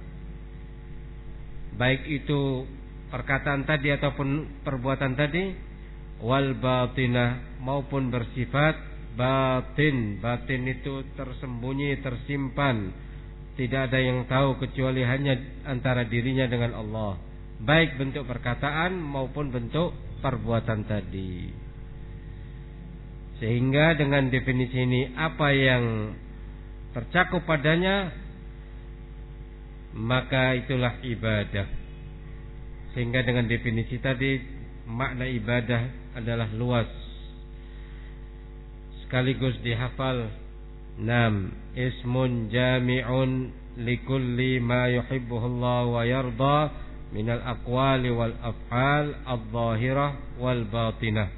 baik 1.76 2.08
itu 2.08 2.64
perkataan 3.12 3.64
tadi 3.68 3.92
ataupun 3.94 4.60
perbuatan 4.66 5.12
tadi 5.14 5.54
wal 6.20 6.56
batinah 6.56 7.60
maupun 7.60 8.08
bersifat 8.08 8.76
batin. 9.16 10.20
Batin 10.20 10.68
itu 10.68 11.02
tersembunyi, 11.16 11.98
tersimpan. 12.04 12.92
Tidak 13.56 13.88
ada 13.88 13.96
yang 13.96 14.28
tahu 14.28 14.60
kecuali 14.60 15.00
hanya 15.00 15.32
antara 15.64 16.04
dirinya 16.04 16.44
dengan 16.44 16.76
Allah. 16.76 17.16
Baik 17.56 17.96
bentuk 17.96 18.28
perkataan 18.28 19.00
maupun 19.00 19.48
bentuk 19.48 19.96
perbuatan 20.20 20.84
tadi. 20.84 21.48
Sehingga 23.40 23.96
dengan 23.96 24.28
definisi 24.28 24.76
ini 24.76 25.12
apa 25.16 25.48
yang 25.52 26.12
tercakup 26.92 27.44
padanya 27.48 28.12
maka 29.96 30.52
itulah 30.54 31.00
ibadah. 31.00 31.66
Sehingga 32.92 33.24
dengan 33.24 33.48
definisi 33.48 33.96
tadi 33.96 34.36
makna 34.86 35.24
ibadah 35.26 36.14
adalah 36.16 36.48
luas 36.54 36.88
sekaligus 39.06 39.54
dihafal 39.62 40.30
Nam 40.96 41.52
ismun 41.76 42.48
jami'un 42.48 43.52
likulli 43.76 44.56
ma 44.64 44.88
yuhibbuhullah 44.88 45.92
wa 45.92 46.02
yarda 46.08 46.72
minal 47.12 47.44
aqwali 47.44 48.08
wal 48.08 48.32
af'al 48.40 49.12
adh-dhahirah 49.28 50.40
wal 50.40 50.64
batinah 50.64 51.28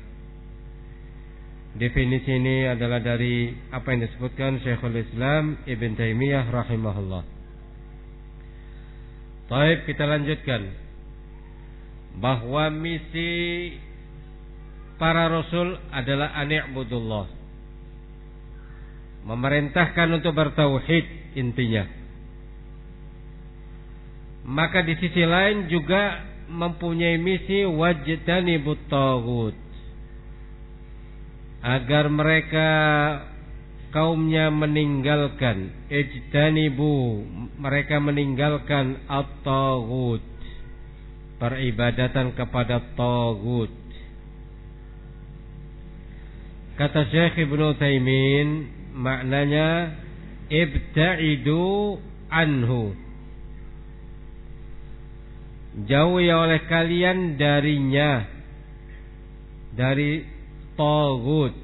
Definisi 1.75 2.33
ini 2.33 2.71
adalah 2.71 3.03
dari 3.03 3.51
apa 3.71 3.93
yang 3.93 4.07
disebutkan 4.07 4.63
Syekhul 4.63 4.99
Islam 4.99 5.63
Ibn 5.63 5.91
Taimiyah 5.95 6.51
rahimahullah. 6.51 7.38
Baik, 9.49 9.89
kita 9.89 10.05
lanjutkan. 10.05 10.63
Bahwa 12.21 12.69
misi 12.73 13.73
para 15.01 15.29
rasul 15.33 15.77
adalah 15.91 16.37
ani'budullah. 16.37 17.27
Memerintahkan 19.29 20.09
untuk 20.21 20.33
bertauhid 20.37 21.37
intinya. 21.37 21.99
maka 24.49 24.81
di 24.81 24.97
sisi 24.97 25.29
lain 25.29 25.69
juga 25.69 26.25
mempunyai 26.49 27.21
misi 27.21 27.69
wajdani 27.69 28.57
tagut 28.89 29.53
agar 31.61 32.09
mereka 32.09 32.69
kaumnya 33.95 34.53
meninggalkan. 34.53 35.73
Ijtanibu 35.89 37.25
mereka 37.59 38.01
meninggalkan 38.01 39.05
at-tagut 39.09 40.23
peribadatan 41.39 42.35
kepada 42.35 42.83
tagut 42.99 43.71
kata 46.79 47.11
Syekh 47.11 47.43
Ibnu 47.43 47.75
Taimin 47.75 48.71
maknanya 48.95 49.99
ibta'idu 50.47 51.99
anhu. 52.31 52.95
Jauhi 55.79 56.31
oleh 56.31 56.63
kalian 56.71 57.35
darinya 57.35 58.27
dari 59.75 60.23
tagut 60.79 61.55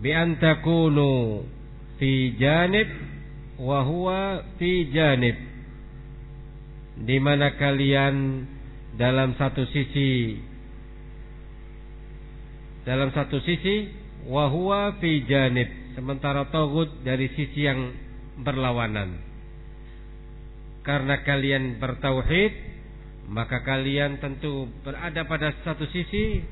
bi 0.00 0.10
an 0.16 0.40
takunu 0.40 1.44
fi 2.00 2.34
janib 2.40 2.88
wa 3.60 3.84
huwa 3.84 4.20
fi 4.56 4.88
janib 4.88 5.36
di 7.00 7.16
mana 7.20 7.56
kalian 7.60 8.44
dalam 8.96 9.36
satu 9.36 9.64
sisi 9.68 10.40
dalam 12.88 13.12
satu 13.12 13.40
sisi 13.44 13.92
wa 14.28 14.48
huwa 14.48 14.96
fi 15.00 15.24
janib 15.28 15.68
sementara 15.94 16.48
tagut 16.48 17.04
dari 17.04 17.28
sisi 17.36 17.60
yang 17.66 17.92
berlawanan. 18.40 19.20
Karena 20.80 21.20
kalian 21.20 21.76
bertauhid 21.76 22.52
maka 23.30 23.62
kalian 23.62 24.18
tentu 24.18 24.66
berada 24.82 25.22
pada 25.28 25.54
satu 25.62 25.86
sisi 25.92 26.42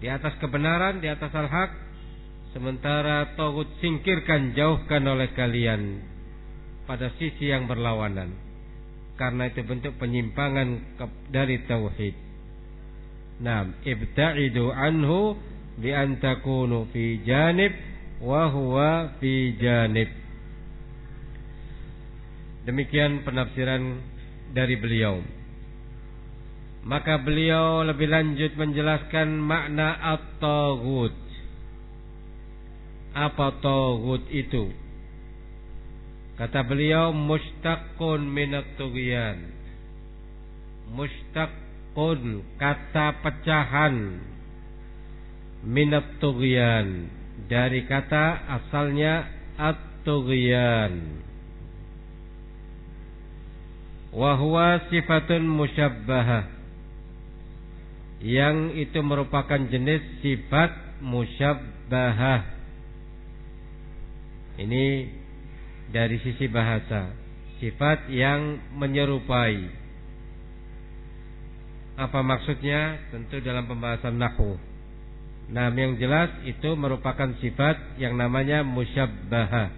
di 0.00 0.08
atas 0.08 0.38
kebenaran, 0.40 1.02
di 1.04 1.10
atas 1.10 1.28
al-haq 1.34 1.89
sementara 2.50 3.34
togut 3.38 3.70
singkirkan 3.78 4.52
jauhkan 4.58 5.06
oleh 5.06 5.30
kalian 5.38 6.02
pada 6.84 7.14
sisi 7.18 7.50
yang 7.50 7.70
berlawanan 7.70 8.50
karena 9.20 9.52
itu 9.52 9.60
bentuk 9.68 10.00
penyimpangan 10.00 10.96
dari 11.28 11.60
tauhid. 11.68 12.16
Naam, 13.44 13.76
ibta'idu 13.84 14.72
anhu 14.72 15.36
bi 15.76 15.92
an 15.92 16.16
takunu 16.24 16.88
fi 16.88 17.20
janib 17.20 17.76
wa 18.24 18.48
huwa 18.48 19.20
fi 19.20 19.52
janib. 19.60 20.08
Demikian 22.64 23.20
penafsiran 23.20 24.00
dari 24.56 24.80
beliau. 24.80 25.20
Maka 26.80 27.20
beliau 27.20 27.84
lebih 27.84 28.08
lanjut 28.08 28.56
menjelaskan 28.56 29.36
makna 29.36 30.00
at-taghut. 30.16 31.12
Apa 33.10 33.58
taghut 33.58 34.22
itu? 34.30 34.70
Kata 36.38 36.62
beliau 36.64 37.10
mustaqun 37.12 38.24
minat 38.24 38.78
tughyan. 38.78 39.50
Mustaqun 40.94 42.40
kata 42.56 43.20
pecahan. 43.20 43.96
Minat 45.60 46.16
tughyan 46.22 47.12
dari 47.50 47.84
kata 47.84 48.48
asalnya 48.48 49.28
at-tughyan 49.60 51.20
wahwa 54.10 54.90
sifatun 54.90 55.46
musyabbahah. 55.46 56.58
Yang 58.20 58.88
itu 58.88 59.00
merupakan 59.00 59.60
jenis 59.68 60.04
sifat 60.20 61.00
musyabbahah 61.00 62.59
ini 64.60 65.08
dari 65.90 66.20
sisi 66.20 66.46
bahasa 66.46 67.20
sifat 67.60 68.08
yang 68.08 68.56
menyerupai. 68.76 69.68
Apa 72.00 72.24
maksudnya? 72.24 72.96
Tentu 73.12 73.44
dalam 73.44 73.68
pembahasan 73.68 74.16
nahwu. 74.16 74.56
Nah 75.52 75.68
yang 75.74 75.98
jelas 76.00 76.30
itu 76.48 76.72
merupakan 76.78 77.34
sifat 77.42 77.98
yang 78.00 78.16
namanya 78.16 78.64
musyabbahah. 78.64 79.68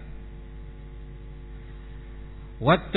Wat 2.62 2.94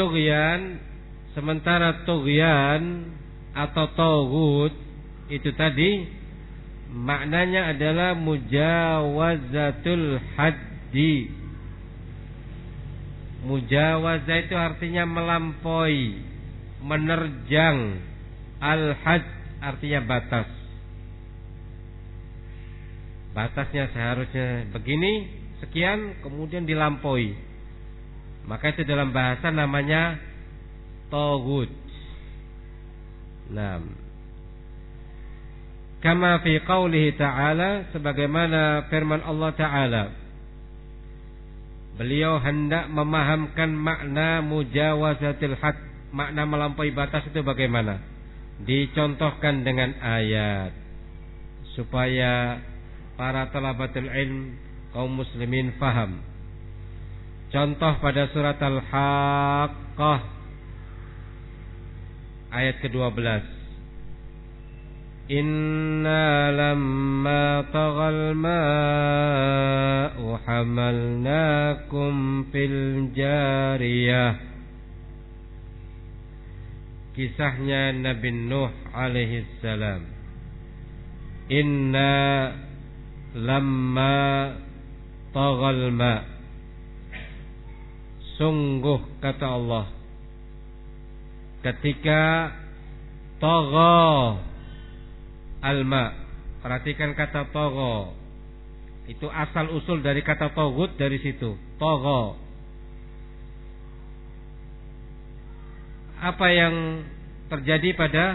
Sementara 1.35 2.07
tughyan 2.07 3.11
atau 3.51 3.91
togut 3.91 4.71
itu 5.27 5.51
tadi 5.51 6.07
maknanya 6.95 7.75
adalah 7.75 8.15
mujawazatul 8.15 10.15
haddi. 10.39 11.43
Mujawazah 13.45 14.37
itu 14.49 14.55
artinya 14.57 15.05
melampaui, 15.05 16.17
menerjang. 16.81 18.01
Al-had 18.57 19.21
artinya 19.61 20.01
batas. 20.01 20.49
Batasnya 23.37 23.91
seharusnya 23.93 24.65
begini, 24.73 25.29
sekian, 25.61 26.23
kemudian 26.25 26.65
dilampaui. 26.65 27.37
Maka 28.49 28.73
itu 28.73 28.81
dalam 28.87 29.13
bahasa 29.13 29.53
namanya 29.53 30.17
tagut. 31.13 31.69
Nah, 33.53 33.77
kama 36.01 36.41
fi 36.41 36.57
qaulihi 36.65 37.13
ta'ala 37.13 37.93
sebagaimana 37.93 38.89
firman 38.89 39.21
Allah 39.21 39.51
taala 39.53 40.03
Beliau 41.95 42.43
hendak 42.43 42.91
memahamkan 42.91 43.71
makna 43.71 44.43
mujawazatil 44.43 45.55
had, 45.55 45.79
makna 46.11 46.43
melampaui 46.43 46.91
batas 46.91 47.23
itu 47.31 47.39
bagaimana? 47.39 48.03
Dicontohkan 48.67 49.63
dengan 49.63 49.95
ayat 50.03 50.75
supaya 51.75 52.59
para 53.15 53.47
talabatul 53.51 54.07
ilm 54.11 54.59
kaum 54.91 55.11
muslimin 55.11 55.75
faham. 55.79 56.19
Contoh 57.51 57.99
pada 58.03 58.27
surat 58.35 58.59
Al-Haqqah 58.59 60.19
ayat 62.51 62.75
ke-12 62.83 63.64
Inna 65.25 66.53
lamma 66.53 67.65
tagal 67.73 68.37
ma'u 68.37 70.37
hamalnakum 70.45 72.45
fil 72.53 73.09
jariyah. 73.09 74.37
Kisahnya 77.17 77.89
Nabi 77.97 78.29
Nuh 78.37 78.69
alaihi 78.93 79.49
salam. 79.65 80.05
Inna 81.49 82.13
lamma 83.33 84.13
tagal 85.33 85.89
ma' 85.89 86.21
Sungguh 88.37 89.01
kata 89.23 89.47
Allah 89.47 89.87
ketika 91.63 92.51
togo 93.39 94.54
alma. 95.65 96.13
Perhatikan 96.61 97.17
kata 97.17 97.49
togo. 97.49 98.13
Itu 99.09 99.29
asal 99.29 99.73
usul 99.73 100.05
dari 100.05 100.21
kata 100.21 100.53
togut 100.53 100.93
dari 100.97 101.17
situ. 101.21 101.57
Togo. 101.81 102.37
Apa 106.21 106.47
yang 106.53 107.05
terjadi 107.49 107.93
pada 107.97 108.25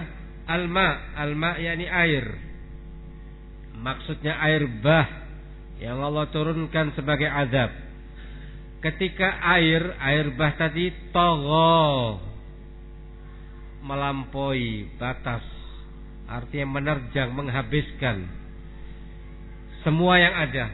alma? 0.46 1.14
Alma 1.14 1.58
yakni 1.58 1.86
air. 1.86 2.26
Maksudnya 3.78 4.38
air 4.42 4.66
bah 4.82 5.06
yang 5.80 6.02
Allah 6.02 6.26
turunkan 6.30 6.94
sebagai 6.94 7.26
azab. 7.26 7.70
Ketika 8.84 9.42
air 9.58 9.94
air 9.98 10.26
bah 10.38 10.54
tadi 10.54 10.90
togo. 11.10 12.22
Melampaui 13.80 14.92
batas 15.00 15.59
artinya 16.30 16.78
menerjang 16.78 17.34
menghabiskan 17.34 18.40
semua 19.82 20.20
yang 20.20 20.34
ada. 20.36 20.66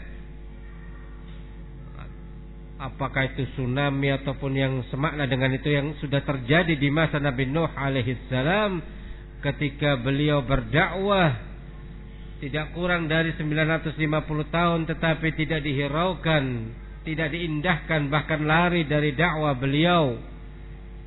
Apakah 2.76 3.32
itu 3.32 3.48
tsunami 3.56 4.12
ataupun 4.12 4.52
yang 4.52 4.84
semakna 4.92 5.24
dengan 5.24 5.48
itu 5.56 5.64
yang 5.72 5.96
sudah 5.96 6.20
terjadi 6.20 6.76
di 6.76 6.92
masa 6.92 7.16
Nabi 7.16 7.48
Nuh 7.48 7.72
alaihi 7.72 8.20
salam 8.28 8.84
ketika 9.40 9.96
beliau 9.96 10.44
berdakwah 10.44 11.40
tidak 12.36 12.76
kurang 12.76 13.08
dari 13.08 13.32
950 13.32 13.96
tahun 14.52 14.80
tetapi 14.92 15.28
tidak 15.40 15.64
dihiraukan 15.64 16.44
tidak 17.08 17.32
diindahkan 17.32 18.12
bahkan 18.12 18.44
lari 18.44 18.84
dari 18.84 19.16
dakwah 19.16 19.56
beliau 19.56 20.20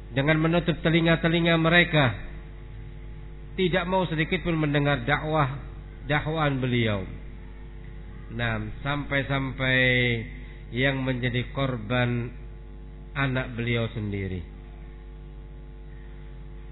dengan 0.10 0.42
menutup 0.42 0.74
telinga-telinga 0.82 1.54
mereka 1.62 2.29
tidak 3.60 3.84
mau 3.92 4.08
sedikit 4.08 4.40
pun 4.48 4.56
mendengar 4.56 5.04
dakwah 5.04 5.60
dakwaan 6.08 6.64
beliau. 6.64 7.04
Nah, 8.32 8.64
sampai-sampai 8.80 9.80
yang 10.72 11.04
menjadi 11.04 11.44
korban 11.52 12.32
anak 13.20 13.52
beliau 13.60 13.92
sendiri. 13.92 14.40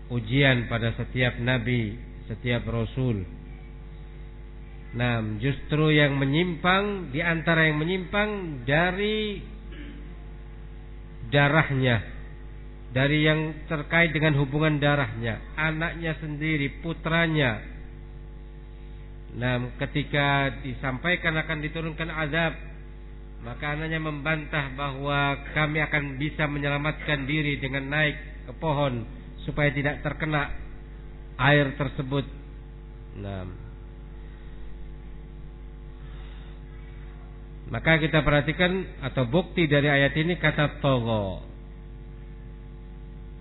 Ujian 0.08 0.72
pada 0.72 0.96
setiap 0.96 1.36
nabi, 1.44 2.00
setiap 2.32 2.64
rasul. 2.72 3.28
Nah, 4.96 5.20
justru 5.44 5.92
yang 5.92 6.16
menyimpang 6.16 7.12
di 7.12 7.20
antara 7.20 7.68
yang 7.68 7.84
menyimpang 7.84 8.64
dari 8.64 9.44
darahnya, 11.28 12.17
dari 12.96 13.28
yang 13.28 13.68
terkait 13.68 14.16
dengan 14.16 14.40
hubungan 14.40 14.80
darahnya, 14.80 15.44
anaknya 15.60 16.16
sendiri, 16.24 16.80
putranya. 16.80 17.60
Nah, 19.38 19.76
ketika 19.86 20.50
disampaikan 20.64 21.36
akan 21.36 21.60
diturunkan 21.62 22.10
azab, 22.10 22.54
maka 23.44 23.76
anaknya 23.78 24.02
membantah 24.02 24.74
bahwa 24.74 25.36
kami 25.54 25.84
akan 25.84 26.18
bisa 26.18 26.50
menyelamatkan 26.50 27.28
diri 27.28 27.60
dengan 27.62 27.92
naik 27.92 28.16
ke 28.50 28.54
pohon 28.58 29.06
supaya 29.46 29.70
tidak 29.70 30.02
terkena 30.02 30.52
air 31.38 31.76
tersebut. 31.78 32.26
Nah, 33.22 33.46
maka 37.68 38.00
kita 38.00 38.24
perhatikan 38.24 39.04
atau 39.04 39.28
bukti 39.28 39.68
dari 39.68 39.92
ayat 39.92 40.16
ini 40.18 40.40
kata 40.40 40.80
togo. 40.80 41.57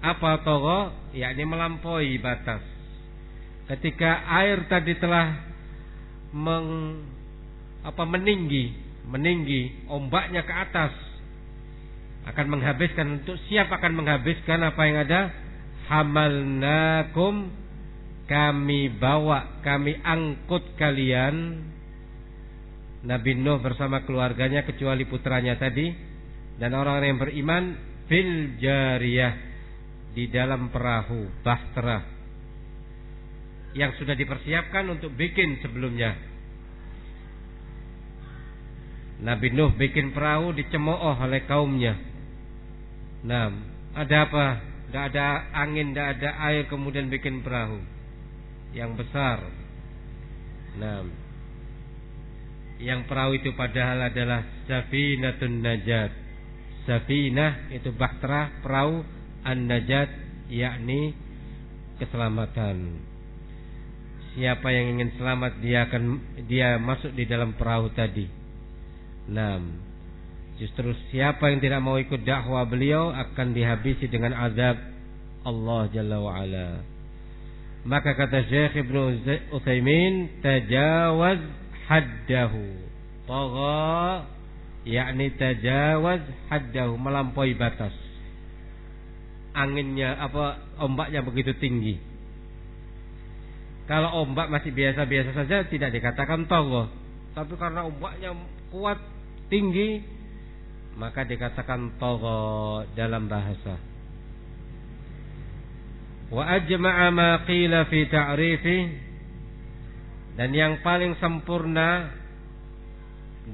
Apa 0.04 0.44
togo? 0.44 0.92
Yakni 1.16 1.44
melampaui 1.48 2.20
batas. 2.20 2.60
Ketika 3.66 4.22
air 4.42 4.68
tadi 4.70 4.94
telah 5.00 5.42
meng, 6.30 7.02
apa 7.82 8.02
meninggi, 8.06 8.70
meninggi, 9.08 9.90
ombaknya 9.90 10.46
ke 10.46 10.54
atas 10.54 10.94
akan 12.26 12.46
menghabiskan 12.58 13.22
untuk 13.22 13.38
siap 13.46 13.70
akan 13.70 14.02
menghabiskan 14.02 14.58
apa 14.66 14.82
yang 14.82 14.98
ada 15.06 15.20
hamalnakum 15.86 17.54
kami 18.26 18.90
bawa 18.90 19.62
kami 19.62 19.94
angkut 20.02 20.74
kalian 20.74 21.62
Nabi 23.06 23.38
Nuh 23.38 23.62
bersama 23.62 24.02
keluarganya 24.02 24.66
kecuali 24.66 25.06
putranya 25.06 25.54
tadi 25.54 25.94
dan 26.58 26.74
orang-orang 26.74 27.14
yang 27.14 27.22
beriman 27.22 27.64
fil 28.10 28.58
jariyah 28.58 29.45
di 30.16 30.32
dalam 30.32 30.72
perahu 30.72 31.28
bahtera 31.44 32.00
yang 33.76 33.92
sudah 34.00 34.16
dipersiapkan 34.16 34.88
untuk 34.88 35.12
bikin 35.12 35.60
sebelumnya. 35.60 36.16
Nabi 39.20 39.52
Nuh 39.52 39.76
bikin 39.76 40.16
perahu 40.16 40.56
dicemooh 40.56 41.20
oleh 41.20 41.44
kaumnya. 41.44 42.00
Nah, 43.28 43.52
ada 43.92 44.16
apa? 44.24 44.46
Tidak 44.88 45.04
ada 45.12 45.52
angin, 45.52 45.92
tidak 45.92 46.16
ada 46.16 46.30
air, 46.48 46.64
kemudian 46.72 47.12
bikin 47.12 47.44
perahu 47.44 47.76
yang 48.72 48.96
besar. 48.96 49.44
Nah, 50.80 51.04
yang 52.80 53.08
perahu 53.08 53.36
itu 53.36 53.52
padahal 53.56 54.08
adalah 54.08 54.40
safinatun 54.68 55.64
najat. 55.64 56.12
Safinah 56.84 57.72
itu 57.72 57.92
bahtera 57.92 58.60
perahu 58.60 59.15
an-najat 59.46 60.10
yakni 60.50 61.14
keselamatan. 62.02 62.98
Siapa 64.36 64.68
yang 64.68 64.98
ingin 64.98 65.16
selamat 65.16 65.64
dia 65.64 65.88
akan 65.88 66.02
dia 66.44 66.76
masuk 66.76 67.14
di 67.16 67.24
dalam 67.24 67.56
perahu 67.56 67.88
tadi. 67.96 68.28
Nah, 69.32 69.58
justru 70.60 70.92
siapa 71.08 71.48
yang 71.48 71.64
tidak 71.64 71.80
mau 71.80 71.96
ikut 71.96 72.20
dakwah 72.20 72.68
beliau 72.68 73.14
akan 73.16 73.56
dihabisi 73.56 74.12
dengan 74.12 74.36
azab 74.36 74.76
Allah 75.46 75.82
Jalla 75.94 76.18
wa 76.20 76.36
ala. 76.36 76.84
Maka 77.86 78.18
kata 78.18 78.50
Syekh 78.50 78.82
Ibnu 78.82 79.22
Utsaimin, 79.54 80.42
tajawaz 80.42 81.38
haddahu. 81.86 82.66
Tagha 83.30 84.26
yakni 84.82 85.30
tajawaz 85.38 86.22
haddahu 86.50 86.98
melampaui 86.98 87.54
batas. 87.54 88.05
Anginnya 89.56 90.20
apa 90.20 90.60
ombaknya 90.84 91.24
begitu 91.24 91.56
tinggi. 91.56 91.96
Kalau 93.88 94.26
ombak 94.26 94.52
masih 94.52 94.74
biasa-biasa 94.74 95.32
saja 95.32 95.64
tidak 95.64 95.96
dikatakan 95.96 96.44
tagha. 96.44 96.92
Tapi 97.32 97.54
karena 97.56 97.88
ombaknya 97.88 98.36
kuat 98.68 99.00
tinggi 99.48 100.04
maka 101.00 101.24
dikatakan 101.24 101.96
tagha 101.96 102.40
dalam 102.92 103.24
bahasa. 103.32 103.80
Wa 106.26 106.42
ajma'a 106.58 107.06
ma 107.14 107.46
qila 107.46 107.86
fi 107.86 108.00
ta'rifi 108.10 108.78
dan 110.36 110.50
yang 110.52 110.82
paling 110.84 111.16
sempurna 111.16 112.12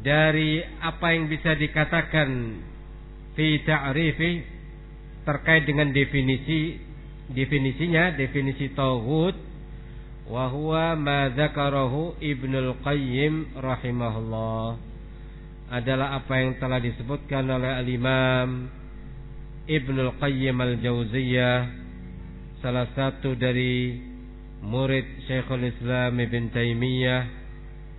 dari 0.01 0.65
apa 0.81 1.13
yang 1.13 1.29
bisa 1.29 1.53
dikatakan 1.53 2.31
fi 3.37 3.61
ta'rifi 3.61 4.33
terkait 5.23 5.63
dengan 5.67 5.91
definisi 5.95 6.79
definisinya 7.31 8.19
definisi 8.19 8.75
tauhid 8.75 9.37
wa 10.27 10.47
huwa 10.51 10.95
ma 10.99 11.31
dzakarahu 11.31 12.19
Ibnu 12.23 12.83
Qayyim 12.83 13.59
rahimahullah. 13.59 14.91
Adalah 15.73 16.21
apa 16.21 16.35
yang 16.37 16.61
telah 16.61 16.79
disebutkan 16.85 17.49
oleh 17.49 17.73
al-Imam 17.81 18.69
Ibnu 19.65 20.21
Qayyim 20.21 20.57
al-Jauziyah 20.59 21.59
salah 22.61 22.87
satu 22.93 23.35
dari 23.35 23.99
murid 24.63 25.27
Syekhul 25.27 25.67
Islam 25.67 26.21
Ibn 26.21 26.45
Taimiyah 26.55 27.23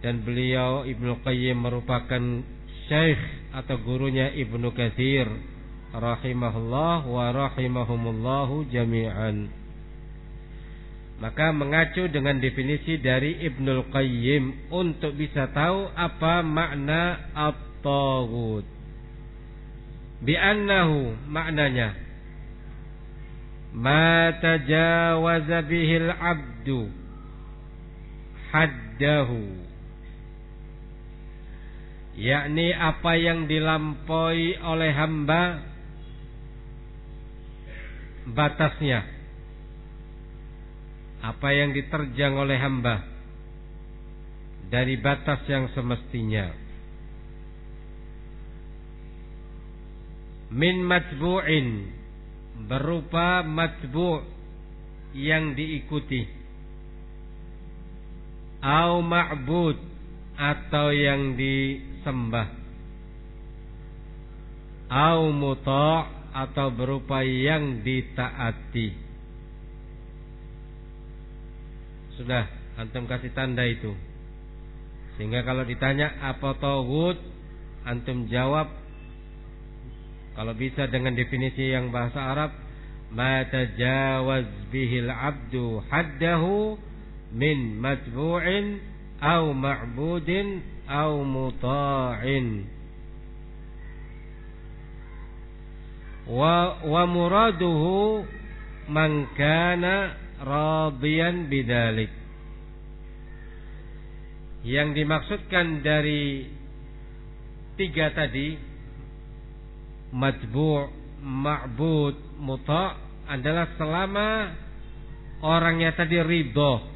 dan 0.06 0.24
beliau 0.24 0.86
Ibnu 0.88 1.24
Qayyim 1.24 1.60
merupakan 1.60 2.24
syekh 2.88 3.20
atau 3.56 3.76
gurunya 3.84 4.32
Ibnu 4.32 4.72
Katsir 4.72 5.53
rahimahullah 5.94 7.06
wa 7.06 7.26
rahimahumullahu 7.30 8.68
jami'an. 8.74 9.48
Maka 11.22 11.54
mengacu 11.56 12.10
dengan 12.10 12.42
definisi 12.42 13.00
dari 13.00 13.46
Ibnu 13.48 13.94
Qayyim 13.94 14.74
untuk 14.74 15.16
bisa 15.16 15.48
tahu 15.54 15.88
apa 15.94 16.44
makna 16.44 17.32
at-taghut. 17.32 18.66
Bi'annahu 20.24 21.30
maknanya 21.30 21.96
ma 23.74 24.30
tajawaza 24.38 25.66
bihil 25.66 26.14
abdu 26.14 26.94
haddahu 28.54 29.42
yakni 32.14 32.70
apa 32.70 33.18
yang 33.18 33.50
dilampaui 33.50 34.62
oleh 34.62 34.94
hamba 34.94 35.73
batasnya. 38.30 39.04
Apa 41.24 41.56
yang 41.56 41.72
diterjang 41.72 42.36
oleh 42.36 42.60
hamba 42.60 43.04
dari 44.68 45.00
batas 45.00 45.44
yang 45.48 45.72
semestinya. 45.72 46.52
Min 50.54 50.84
matbu'in 50.84 51.90
berupa 52.68 53.42
matbu' 53.42 54.22
yang 55.18 55.54
diikuti. 55.58 56.26
Au 58.64 59.02
ma'bud 59.04 59.78
atau 60.38 60.88
yang 60.94 61.36
disembah. 61.36 62.48
Au 64.94 65.34
muta' 65.34 66.23
atau 66.34 66.74
berupa 66.74 67.22
yang 67.22 67.86
ditaati. 67.86 68.90
Sudah 72.18 72.50
antum 72.82 73.06
kasih 73.06 73.34
tanda 73.38 73.64
itu. 73.66 73.94
Sehingga 75.18 75.46
kalau 75.46 75.62
ditanya 75.64 76.10
apa 76.22 76.58
tauhid? 76.58 77.32
Antum 77.84 78.32
jawab 78.32 78.84
kalau 80.34 80.54
bisa 80.58 80.90
dengan 80.90 81.14
definisi 81.14 81.70
yang 81.70 81.94
bahasa 81.94 82.18
Arab, 82.18 82.52
ma 83.14 83.46
tajawaz 83.46 84.50
bihil 84.74 85.10
abdu 85.14 85.78
haddahu 85.94 86.74
min 87.30 87.78
matbu'in 87.78 88.82
au 89.22 89.54
ma'budin 89.54 90.66
au 90.90 91.22
muta'in. 91.22 92.66
Wa 96.28 96.84
wa 96.88 97.04
muraduhu 97.04 98.24
man 98.88 99.28
kana 99.36 99.96
radiyan 100.44 101.48
bidalik. 101.48 102.12
Yang 104.64 104.90
dimaksudkan 105.04 105.84
dari 105.84 106.48
tiga 107.76 108.16
tadi 108.16 108.56
matbu' 110.16 110.88
ma'bud 111.20 112.16
muta' 112.40 112.96
adalah 113.28 113.76
selama 113.76 114.30
orangnya 115.44 115.92
tadi 115.96 116.20
ridho. 116.20 116.92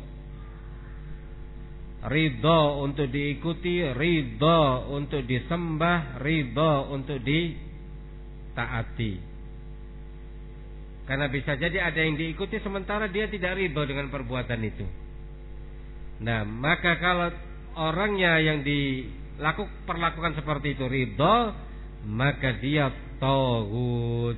Ridho 2.07 2.87
untuk 2.87 3.11
diikuti 3.11 3.83
ridho 3.91 4.87
untuk 4.95 5.27
disembah 5.27 6.23
ridho 6.23 6.93
untuk 6.93 7.19
ditaati 8.57 9.13
karena 11.07 11.31
bisa 11.31 11.55
jadi 11.55 11.87
ada 11.87 12.03
yang 12.03 12.19
diikuti 12.19 12.59
sementara 12.59 13.07
dia 13.07 13.31
tidak 13.31 13.55
ridho 13.55 13.79
dengan 13.87 14.11
perbuatan 14.11 14.59
itu. 14.59 14.83
Nah, 16.19 16.43
maka 16.43 16.99
kalau 16.99 17.31
orangnya 17.79 18.35
yang 18.43 18.59
dilakukan 18.59 19.87
perlakukan 19.87 20.35
seperti 20.35 20.75
itu 20.75 20.83
ridho, 20.83 21.55
maka 22.11 22.59
dia 22.59 22.91
tauhid. 23.23 24.35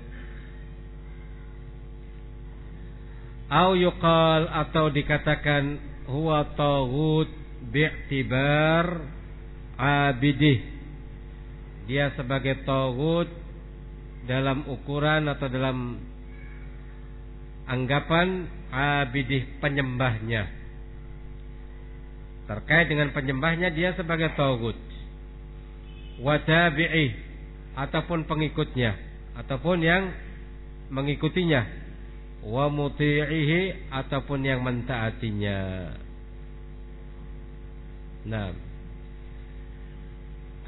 Au 3.50 3.74
yuqal 3.74 4.46
atau 4.70 4.94
dikatakan 4.94 5.82
huwa 6.06 6.54
tauhid 6.54 7.34
bi'tibar 7.74 9.10
abidih. 9.74 10.62
Dia 11.90 12.14
sebagai 12.14 12.62
tauhid 12.62 13.49
dalam 14.26 14.68
ukuran 14.68 15.30
atau 15.32 15.48
dalam 15.48 16.00
anggapan 17.70 18.50
abidih 18.74 19.46
penyembahnya. 19.62 20.50
Terkait 22.50 22.90
dengan 22.90 23.14
penyembahnya 23.14 23.70
dia 23.70 23.94
sebagai 23.94 24.34
taugut. 24.34 24.76
Watabi'i 26.20 27.14
ataupun 27.78 28.26
pengikutnya 28.26 28.98
ataupun 29.38 29.86
yang 29.86 30.12
mengikutinya. 30.90 31.62
Wa 32.40 32.72
muti'ihi 32.72 33.92
ataupun 33.92 34.40
yang 34.48 34.64
mentaatinya. 34.66 35.60
Nah. 38.26 38.69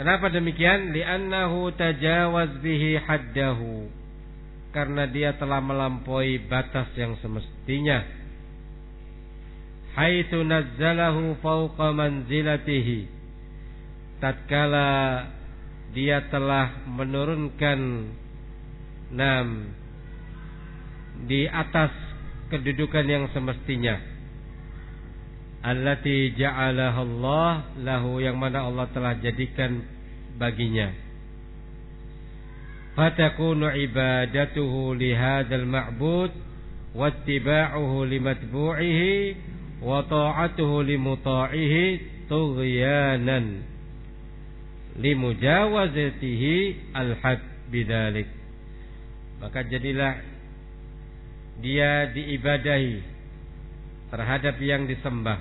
Kenapa 0.02 0.34
demikian? 0.34 0.98
Li'annahu 0.98 1.78
tajawaz 1.78 2.58
bihi 2.58 2.98
haddahu. 2.98 3.86
Karena 4.74 5.06
dia 5.06 5.38
telah 5.38 5.62
melampaui 5.62 6.42
batas 6.50 6.90
yang 6.98 7.14
semestinya. 7.22 8.02
Haitsu 9.94 10.42
nazzalahu 10.42 11.38
fawqa 11.46 11.94
manzilatihi. 11.94 13.06
Tatkala 14.18 14.90
dia 15.94 16.26
telah 16.34 16.82
menurunkan 16.90 17.80
nam 19.14 19.70
di 21.30 21.46
atas 21.46 21.94
kedudukan 22.50 23.06
yang 23.06 23.30
semestinya. 23.38 24.02
Allati 25.62 26.34
ja'alaha 26.34 27.06
Allah 27.06 27.52
lahu 27.86 28.18
yang 28.18 28.34
mana 28.34 28.66
Allah 28.66 28.90
telah 28.90 29.14
jadikan 29.22 29.91
baginya. 30.42 30.90
Fatakunu 32.98 33.70
ibadatuhu 33.70 34.98
lihadzal 34.98 35.70
ma'bud 35.70 36.34
wattiba'uhu 36.98 38.10
limatbu'ihi 38.10 39.14
wa 39.86 40.02
ta'atuhu 40.04 40.84
limuta'ihi 40.84 41.86
tughyanan 42.26 43.64
limujawazatihi 44.98 46.92
al-had 46.92 47.40
bidalik. 47.72 48.28
Maka 49.40 49.64
jadilah 49.64 50.20
dia 51.64 52.12
diibadahi 52.12 53.00
terhadap 54.12 54.60
yang 54.60 54.90
disembah 54.90 55.40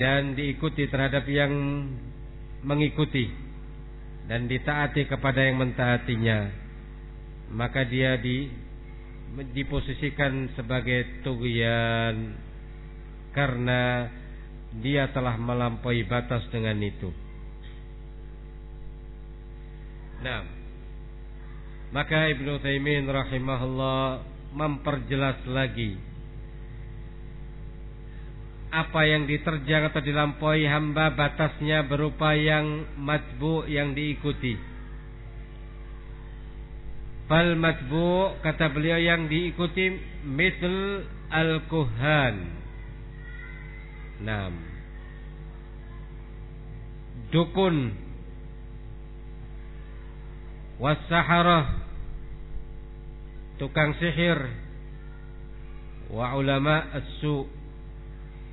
dan 0.00 0.32
diikuti 0.32 0.88
terhadap 0.88 1.28
yang 1.28 1.52
mengikuti 2.64 3.45
dan 4.26 4.50
ditaati 4.50 5.06
kepada 5.06 5.42
yang 5.42 5.62
mentaatinya 5.62 6.50
maka 7.52 7.86
dia 7.86 8.18
di 8.18 8.50
diposisikan 9.54 10.54
sebagai 10.54 11.22
tugian 11.26 12.34
karena 13.34 14.08
dia 14.80 15.12
telah 15.12 15.36
melampaui 15.36 16.04
batas 16.08 16.40
dengan 16.48 16.80
itu. 16.80 17.12
Nah, 20.24 20.40
maka 21.92 22.32
Ibnu 22.32 22.56
Taimin 22.64 23.04
rahimahullah 23.04 24.24
memperjelas 24.56 25.44
lagi 25.52 26.00
apa 28.76 29.08
yang 29.08 29.24
diterjang 29.24 29.88
atau 29.88 30.04
dilampaui 30.04 30.68
hamba 30.68 31.08
batasnya 31.16 31.88
berupa 31.88 32.36
yang 32.36 32.84
matbu 33.00 33.64
yang 33.64 33.96
diikuti. 33.96 34.52
Fal 37.24 37.56
matbu 37.56 38.36
kata 38.44 38.68
beliau 38.70 39.00
yang 39.00 39.32
diikuti 39.32 39.96
misl 40.28 41.08
al-kuhan. 41.32 42.36
Nam. 44.20 44.52
Dukun. 47.32 47.96
Wasaharah. 50.76 51.66
Tukang 53.56 53.96
sihir. 53.96 54.38
Wa 56.12 56.36
ulama 56.38 56.92
as-su' 56.94 57.55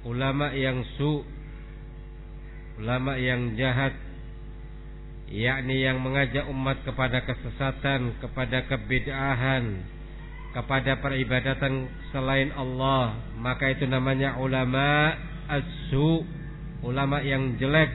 ulama 0.04 0.52
yang 0.52 0.84
su 1.00 1.24
ulama 2.80 3.16
yang 3.16 3.56
jahat 3.56 3.96
yakni 5.32 5.82
yang 5.82 6.04
mengajak 6.04 6.46
umat 6.50 6.84
kepada 6.84 7.24
kesesatan 7.24 8.20
kepada 8.20 8.68
kebid'ahan 8.68 9.86
kepada 10.54 11.02
peribadatan 11.02 11.90
selain 12.14 12.54
Allah. 12.54 13.18
Maka 13.42 13.74
itu 13.74 13.90
namanya 13.90 14.38
ulama 14.38 15.18
as-su 15.50 16.22
ulama 16.86 17.24
yang 17.26 17.58
jelek 17.58 17.90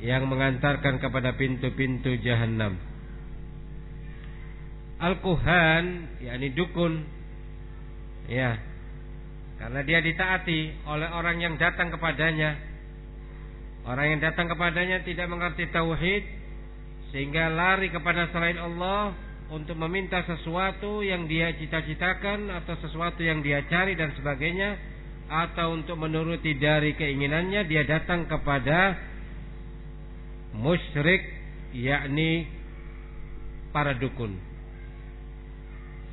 yang 0.00 0.24
mengantarkan 0.30 0.96
kepada 1.02 1.36
pintu-pintu 1.36 2.16
jahanam 2.24 2.78
al-kuhan 5.00 6.08
yakni 6.20 6.52
dukun 6.52 7.04
ya 8.28 8.60
karena 9.60 9.80
dia 9.84 10.00
ditaati 10.00 10.88
oleh 10.88 11.08
orang 11.12 11.36
yang 11.36 11.54
datang 11.60 11.92
kepadanya. 11.92 12.56
Orang 13.84 14.16
yang 14.16 14.20
datang 14.24 14.48
kepadanya 14.48 15.04
tidak 15.04 15.28
mengerti 15.28 15.68
tauhid 15.68 16.24
sehingga 17.12 17.52
lari 17.52 17.92
kepada 17.92 18.32
selain 18.32 18.56
Allah 18.56 19.12
untuk 19.52 19.76
meminta 19.76 20.24
sesuatu 20.24 21.04
yang 21.04 21.28
dia 21.28 21.52
cita-citakan 21.60 22.48
atau 22.64 22.74
sesuatu 22.80 23.20
yang 23.20 23.44
dia 23.44 23.60
cari 23.68 23.98
dan 23.98 24.16
sebagainya 24.16 24.78
atau 25.28 25.76
untuk 25.76 26.00
menuruti 26.00 26.56
dari 26.56 26.96
keinginannya 26.96 27.66
dia 27.68 27.84
datang 27.84 28.26
kepada 28.30 28.96
musyrik 30.56 31.22
yakni 31.76 32.46
para 33.70 33.94
dukun 33.94 34.34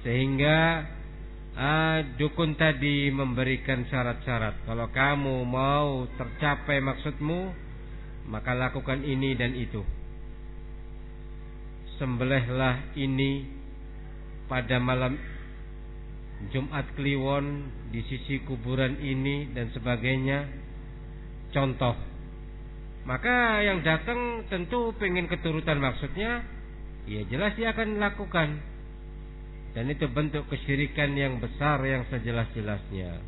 sehingga 0.06 0.86
ah, 1.58 2.00
dukun 2.22 2.54
tadi 2.54 3.10
memberikan 3.10 3.84
syarat-syarat. 3.90 4.64
Kalau 4.64 4.88
kamu 4.94 5.42
mau 5.44 6.06
tercapai 6.16 6.78
maksudmu, 6.80 7.52
maka 8.30 8.54
lakukan 8.54 9.02
ini 9.02 9.34
dan 9.34 9.58
itu. 9.58 9.82
Sembelihlah 11.98 12.94
ini 12.94 13.50
pada 14.46 14.78
malam 14.78 15.18
Jumat 16.54 16.94
Kliwon 16.94 17.74
di 17.90 18.06
sisi 18.06 18.46
kuburan 18.46 19.02
ini 19.02 19.50
dan 19.58 19.74
sebagainya. 19.74 20.46
Contoh. 21.50 21.98
Maka 23.08 23.66
yang 23.66 23.82
datang 23.82 24.46
tentu 24.52 24.94
pengen 25.00 25.26
keturutan 25.32 25.80
maksudnya, 25.80 26.44
ya 27.08 27.24
jelas 27.32 27.56
dia 27.56 27.72
akan 27.72 27.98
lakukan 27.98 28.77
dan 29.78 29.94
itu 29.94 30.10
bentuk 30.10 30.50
kesyirikan 30.50 31.14
yang 31.14 31.38
besar 31.38 31.78
yang 31.86 32.02
sejelas-jelasnya. 32.10 33.22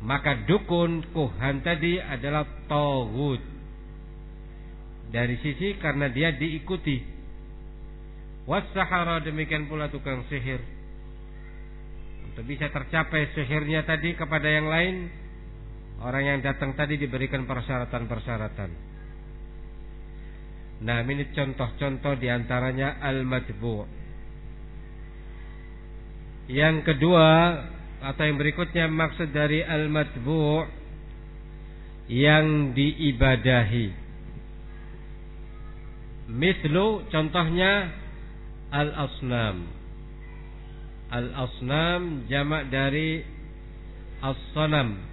Maka 0.00 0.48
dukun 0.48 1.04
kuhan 1.12 1.60
tadi 1.60 2.00
adalah 2.00 2.48
tauhid. 2.64 3.44
Dari 5.12 5.36
sisi 5.44 5.76
karena 5.76 6.08
dia 6.08 6.32
diikuti. 6.32 7.04
Wasahara 8.48 9.20
demikian 9.20 9.68
pula 9.68 9.92
tukang 9.92 10.24
sihir. 10.32 10.64
Untuk 12.32 12.48
bisa 12.48 12.72
tercapai 12.72 13.28
sihirnya 13.36 13.84
tadi 13.84 14.16
kepada 14.16 14.48
yang 14.48 14.64
lain, 14.64 15.12
orang 16.00 16.24
yang 16.24 16.38
datang 16.40 16.72
tadi 16.72 16.96
diberikan 16.96 17.44
persyaratan-persyaratan. 17.44 18.70
Nah, 20.88 21.04
ini 21.04 21.28
contoh-contoh 21.36 22.16
di 22.16 22.32
antaranya 22.32 22.96
al-matbu'. 23.04 23.99
Yang 26.50 26.82
kedua 26.82 27.62
atau 28.02 28.22
yang 28.26 28.34
berikutnya 28.34 28.90
maksud 28.90 29.30
dari 29.30 29.62
al-matbu' 29.62 30.66
yang 32.10 32.74
diibadahi. 32.74 33.86
Mislu 36.34 37.06
contohnya 37.06 37.94
al-asnam. 38.74 39.70
Al-asnam 41.14 42.26
jamak 42.26 42.66
dari 42.66 43.22
as-sanam. 44.18 45.06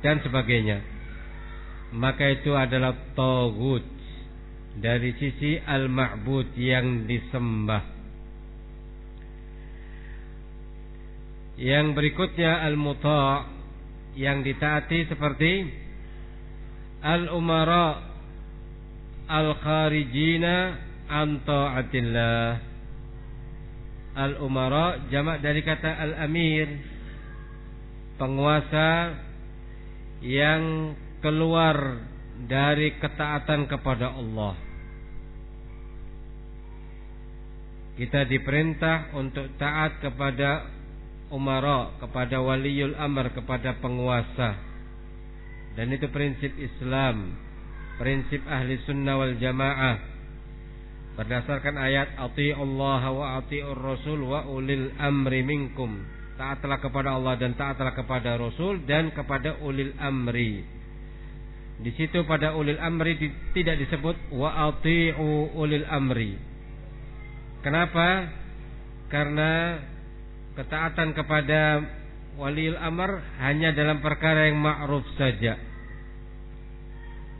dan 0.05 0.21
sebagainya. 0.21 0.85
Maka 1.89 2.25
itu 2.37 2.53
adalah 2.53 2.93
togut 3.17 3.81
dari 4.77 5.17
sisi 5.17 5.57
al-ma'bud 5.57 6.53
yang 6.55 7.09
disembah. 7.09 7.85
Yang 11.59 11.87
berikutnya 11.97 12.63
al-muta' 12.69 13.51
yang 14.15 14.47
ditaati 14.47 15.11
seperti 15.11 15.53
al-umara 17.03 17.99
al-kharijina 19.27 20.57
an 21.09 21.43
ta'atillah. 21.43 22.47
Al-umara 24.19 25.09
jamak 25.09 25.41
dari 25.41 25.63
kata 25.63 25.99
al-amir. 25.99 26.69
Penguasa 28.19 29.15
yang 30.27 30.95
keluar 31.19 32.03
dari 32.47 32.95
ketaatan 32.99 33.67
kepada 33.67 34.15
Allah. 34.15 34.55
Kita 37.99 38.23
diperintah 38.31 39.19
untuk 39.19 39.51
taat 39.59 39.99
kepada 39.99 40.71
umara, 41.35 41.99
kepada 41.99 42.39
waliul 42.39 42.95
amr, 42.95 43.35
kepada 43.35 43.75
penguasa. 43.83 44.55
Dan 45.75 45.91
itu 45.91 46.07
prinsip 46.11 46.55
Islam, 46.59 47.35
prinsip 47.99 48.47
ahli 48.47 48.79
sunnah 48.87 49.19
wal 49.19 49.35
jamaah 49.39 50.19
berdasarkan 51.19 51.75
ayat 51.75 52.15
Allah 52.15 53.03
wa 53.11 53.43
ati'ur 53.43 53.75
rasul 53.75 54.23
wa 54.23 54.47
ulil 54.47 54.95
amri 55.03 55.43
minkum 55.43 55.99
taatlah 56.39 56.79
kepada 56.79 57.19
Allah 57.19 57.35
dan 57.35 57.59
taatlah 57.59 57.91
kepada 57.91 58.39
Rasul 58.39 58.87
dan 58.87 59.11
kepada 59.11 59.59
ulil 59.59 59.91
amri 59.99 60.63
di 61.79 61.95
situ 61.95 62.27
pada 62.27 62.59
ulil 62.59 62.79
amri 62.83 63.15
tidak 63.55 63.79
disebut 63.79 64.35
wa 64.35 64.71
ati'u 64.71 65.55
ulil 65.55 65.87
amri. 65.87 66.35
Kenapa? 67.63 68.27
Karena 69.07 69.79
ketaatan 70.59 71.15
kepada 71.15 71.83
waliul 72.35 72.79
amr 72.79 73.23
hanya 73.43 73.71
dalam 73.75 74.03
perkara 74.03 74.51
yang 74.51 74.59
ma'ruf 74.59 75.07
saja. 75.15 75.59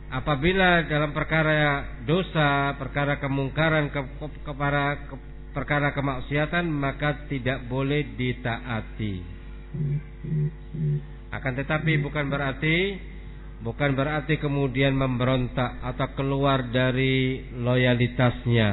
Apabila 0.09 0.87
dalam 0.89 1.13
perkara 1.13 1.85
dosa, 2.07 2.73
perkara 2.81 3.21
kemungkaran, 3.21 3.93
ke, 3.93 4.01
kepada 4.41 5.05
ke, 5.05 5.15
perkara 5.53 5.93
kemaksiatan 5.93 6.65
maka 6.65 7.27
tidak 7.29 7.67
boleh 7.69 8.17
ditaati. 8.17 9.15
Akan 11.29 11.53
tetapi 11.53 12.01
bukan 12.01 12.25
berarti 12.25 12.97
bukan 13.63 13.95
berarti 13.95 14.39
kemudian 14.39 14.95
memberontak 14.95 15.83
atau 15.83 16.07
keluar 16.15 16.67
dari 16.71 17.43
loyalitasnya. 17.55 18.69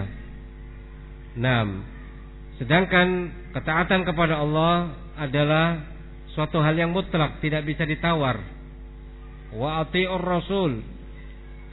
Nah, 1.36 1.62
sedangkan 2.62 3.08
ketaatan 3.52 4.02
kepada 4.06 4.40
Allah 4.40 4.94
adalah 5.16 5.80
suatu 6.32 6.60
hal 6.60 6.76
yang 6.76 6.92
mutlak, 6.92 7.40
tidak 7.44 7.66
bisa 7.66 7.82
ditawar. 7.84 8.40
Wa 9.56 9.86
ati'ur 9.86 10.20
rasul 10.20 10.96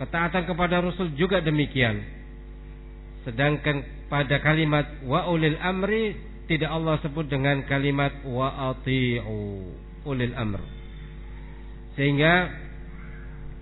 Ketaatan 0.04 0.50
kepada 0.50 0.82
Rasul 0.82 1.14
juga 1.14 1.38
demikian. 1.40 2.02
Sedangkan 3.24 3.86
pada 4.10 4.42
kalimat 4.42 4.84
wa 5.06 5.30
ulil 5.30 5.56
amri 5.62 6.18
tidak 6.50 6.76
Allah 6.76 7.00
sebut 7.00 7.30
dengan 7.30 7.64
kalimat 7.70 8.12
wa 8.26 8.74
ati'u 8.74 9.70
ulil 10.04 10.36
amr. 10.36 10.60
Sehingga 11.94 12.52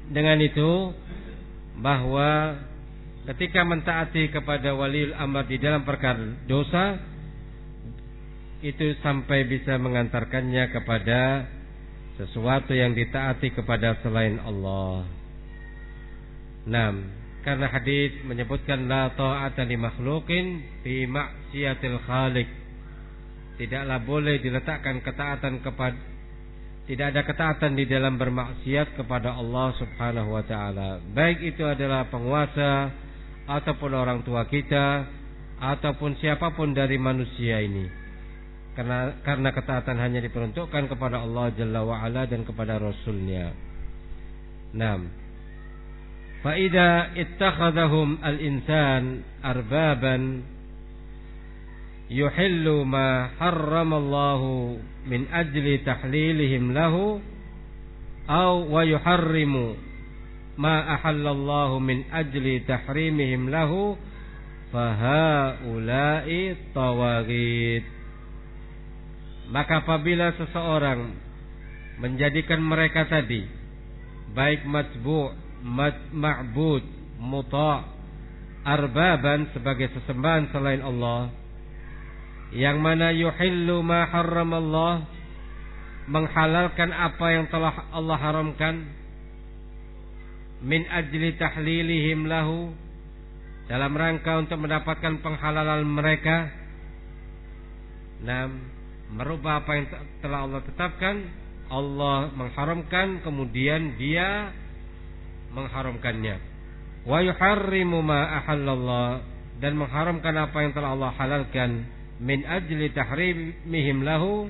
dengan 0.10 0.42
itu 0.42 0.96
bahwa 1.78 2.58
ketika 3.30 3.62
mentaati 3.62 4.34
kepada 4.34 4.74
waliul 4.74 5.14
amr 5.14 5.46
di 5.46 5.62
dalam 5.62 5.86
perkara 5.86 6.42
dosa 6.50 6.98
itu 8.62 8.94
sampai 9.02 9.46
bisa 9.50 9.78
mengantarkannya 9.78 10.70
kepada 10.70 11.50
sesuatu 12.22 12.78
yang 12.78 12.94
ditaati 12.94 13.54
kepada 13.58 13.98
selain 14.06 14.38
Allah. 14.38 15.10
Nah, 16.70 16.94
karena 17.42 17.66
hadis 17.74 18.22
menyebutkan 18.22 18.86
la 18.86 19.10
ta'ata 19.18 19.66
li 19.66 19.74
makhluqin 19.74 20.46
fi 20.86 21.10
maksiatil 21.10 21.98
khaliq. 22.06 22.50
Tidaklah 23.58 24.00
boleh 24.06 24.38
diletakkan 24.38 25.02
ketaatan 25.02 25.66
kepada 25.66 26.11
tidak 26.92 27.08
ada 27.08 27.24
ketaatan 27.24 27.80
di 27.80 27.88
dalam 27.88 28.20
bermaksiat 28.20 29.00
kepada 29.00 29.40
Allah 29.40 29.72
Subhanahu 29.80 30.36
wa 30.36 30.44
taala. 30.44 31.00
Baik 31.16 31.40
itu 31.56 31.64
adalah 31.64 32.12
penguasa 32.12 32.92
ataupun 33.48 33.96
orang 33.96 34.20
tua 34.28 34.44
kita 34.44 35.08
ataupun 35.56 36.20
siapa 36.20 36.52
pun 36.52 36.76
dari 36.76 37.00
manusia 37.00 37.64
ini. 37.64 37.88
Karena 38.76 39.24
karena 39.24 39.56
ketaatan 39.56 40.04
hanya 40.04 40.20
diperuntukkan 40.20 40.92
kepada 40.92 41.24
Allah 41.24 41.56
Jalla 41.56 41.80
wa 41.80 41.96
ala 41.96 42.28
dan 42.28 42.44
kepada 42.44 42.76
Rasulnya. 42.76 43.56
Nah, 44.76 45.00
Faida 46.44 47.16
ittakhadahum 47.16 48.20
al-insan 48.20 49.24
arbaban 49.40 50.44
yuhillu 52.12 52.84
ma 52.84 53.32
harramallahu 53.40 54.76
min 55.08 55.32
ajli 55.32 55.80
tahlilihim 55.88 56.76
lahu 56.76 57.24
أو 58.32 58.70
wa 58.70 58.86
yuharrimu 58.86 59.76
ma 60.62 61.00
ahallallahu 61.00 61.82
min 61.82 62.06
ajli 62.14 62.64
tahrimihim 62.64 63.50
lahu 63.50 63.98
فهؤلاء 64.72 66.28
tawagid 66.72 67.84
maka 69.52 69.84
apabila 69.84 70.32
seseorang 70.40 71.12
menjadikan 72.00 72.64
mereka 72.64 73.04
tadi 73.04 73.44
baik 74.32 74.64
matbu 74.64 75.36
ma'bud 76.16 76.84
muta' 77.20 77.84
arbaban 78.64 79.52
sebagai 79.52 79.92
sesembahan 79.92 80.56
selain 80.56 80.80
Allah 80.88 81.36
yang 82.52 82.84
mana 82.84 83.16
yuhillu 83.16 83.80
ma 83.80 84.04
harram 84.12 84.52
Allah 84.52 85.08
menghalalkan 86.12 86.92
apa 86.92 87.26
yang 87.32 87.46
telah 87.48 87.88
Allah 87.96 88.18
haramkan. 88.20 88.76
Min 90.62 90.86
ajli 90.86 91.40
tahlilihim 91.40 92.28
lahu 92.28 92.70
dalam 93.66 93.96
rangka 93.96 94.38
untuk 94.38 94.62
mendapatkan 94.62 95.24
penghalalan 95.24 95.88
mereka. 95.88 96.52
Nam, 98.22 98.62
merubah 99.16 99.66
apa 99.66 99.72
yang 99.74 99.86
telah 100.22 100.46
Allah 100.46 100.62
tetapkan, 100.62 101.16
Allah 101.72 102.30
mengharamkan 102.36 103.26
kemudian 103.26 103.98
dia 103.98 104.54
mengharamkannya. 105.56 106.36
Wa 107.08 107.26
yuharrimu 107.26 108.06
ma 108.06 108.44
ahallallah 108.44 109.26
dan 109.58 109.74
mengharamkan 109.80 110.36
apa 110.38 110.58
yang 110.62 110.72
telah 110.78 110.94
Allah 110.94 111.12
halalkan 111.18 112.01
min 112.22 112.46
ajli 112.46 112.94
tahrimihim 112.94 114.06
lahu 114.06 114.46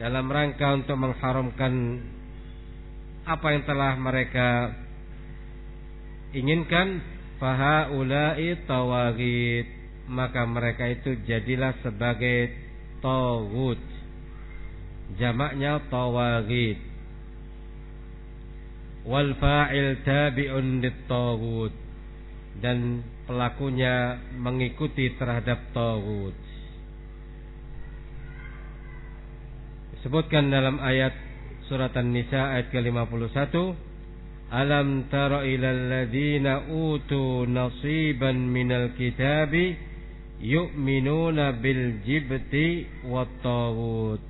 dalam 0.00 0.26
rangka 0.32 0.80
untuk 0.80 0.96
mengharamkan 0.96 2.00
apa 3.28 3.46
yang 3.52 3.64
telah 3.68 3.92
mereka 4.00 4.48
inginkan 6.32 7.04
fahaulai 7.36 8.56
tawagid 8.64 9.68
maka 10.08 10.42
mereka 10.48 10.88
itu 10.88 11.20
jadilah 11.28 11.76
sebagai 11.84 12.56
tawud 13.04 13.78
jamaknya 15.20 15.84
tawagid 15.92 16.80
wal 19.04 19.36
fa'il 19.36 20.00
tabi'un 20.00 20.80
lit 20.80 20.96
tawud 21.08 21.72
dan 22.60 23.00
pelakunya 23.24 24.18
mengikuti 24.36 25.14
terhadap 25.14 25.70
tawud. 25.70 26.34
Disebutkan 30.00 30.48
dalam 30.48 30.80
ayat 30.80 31.12
surat 31.68 31.92
An-Nisa 31.92 32.56
ayat 32.56 32.72
ke-51, 32.72 33.52
Alam 34.48 35.12
tara 35.12 35.44
ilal 35.44 35.92
ladina 35.92 36.72
utu 36.72 37.44
nasiban 37.44 38.48
minal 38.48 38.96
kitabi 38.96 39.76
yu'minuna 40.40 41.52
bil 41.60 42.00
jibti 42.00 42.88
wat 43.12 43.28
tawud. 43.44 44.24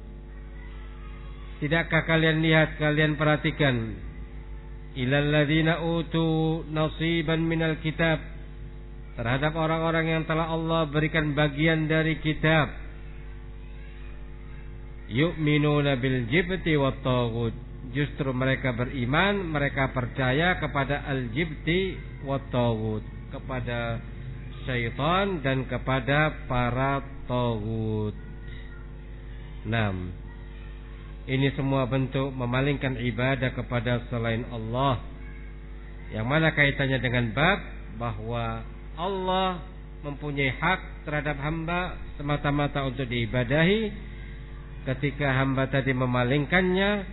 Tidakkah 1.62 2.02
kalian 2.02 2.42
lihat, 2.42 2.74
kalian 2.74 3.14
perhatikan 3.14 3.94
ilal 4.98 5.30
ladina 5.30 5.86
utu 5.86 6.66
nasiban 6.66 7.46
minal 7.46 7.78
kitab 7.78 8.18
terhadap 9.14 9.54
orang-orang 9.54 10.18
yang 10.18 10.22
telah 10.26 10.50
Allah 10.50 10.90
berikan 10.90 11.30
bagian 11.30 11.86
dari 11.86 12.18
kitab. 12.18 12.89
Yu'minuna 15.10 15.98
bil 15.98 16.30
jibti 16.30 16.78
wa. 16.78 16.94
Justru 17.90 18.30
mereka 18.30 18.70
beriman, 18.70 19.50
mereka 19.50 19.90
percaya 19.90 20.62
kepada 20.62 21.02
al-jibti 21.10 21.98
wa 22.22 22.38
taghut, 22.54 23.02
kepada 23.34 23.98
syaitan 24.62 25.42
dan 25.42 25.66
kepada 25.66 26.46
para 26.46 27.02
taghut. 27.26 28.14
6. 29.66 29.74
Ini 31.26 31.48
semua 31.58 31.84
bentuk 31.90 32.30
memalingkan 32.30 32.94
ibadah 32.96 33.50
kepada 33.58 34.06
selain 34.08 34.46
Allah. 34.54 35.02
Yang 36.10 36.26
mana 36.26 36.48
kaitannya 36.54 36.98
dengan 37.02 37.30
bab 37.34 37.58
bahwa 37.98 38.62
Allah 38.94 39.62
mempunyai 40.02 40.54
hak 40.58 41.06
terhadap 41.06 41.36
hamba 41.38 41.98
semata-mata 42.16 42.86
untuk 42.88 43.06
diibadahi. 43.06 44.09
Ketika 44.80 45.36
hamba 45.36 45.68
tadi 45.68 45.92
memalingkannya, 45.92 47.04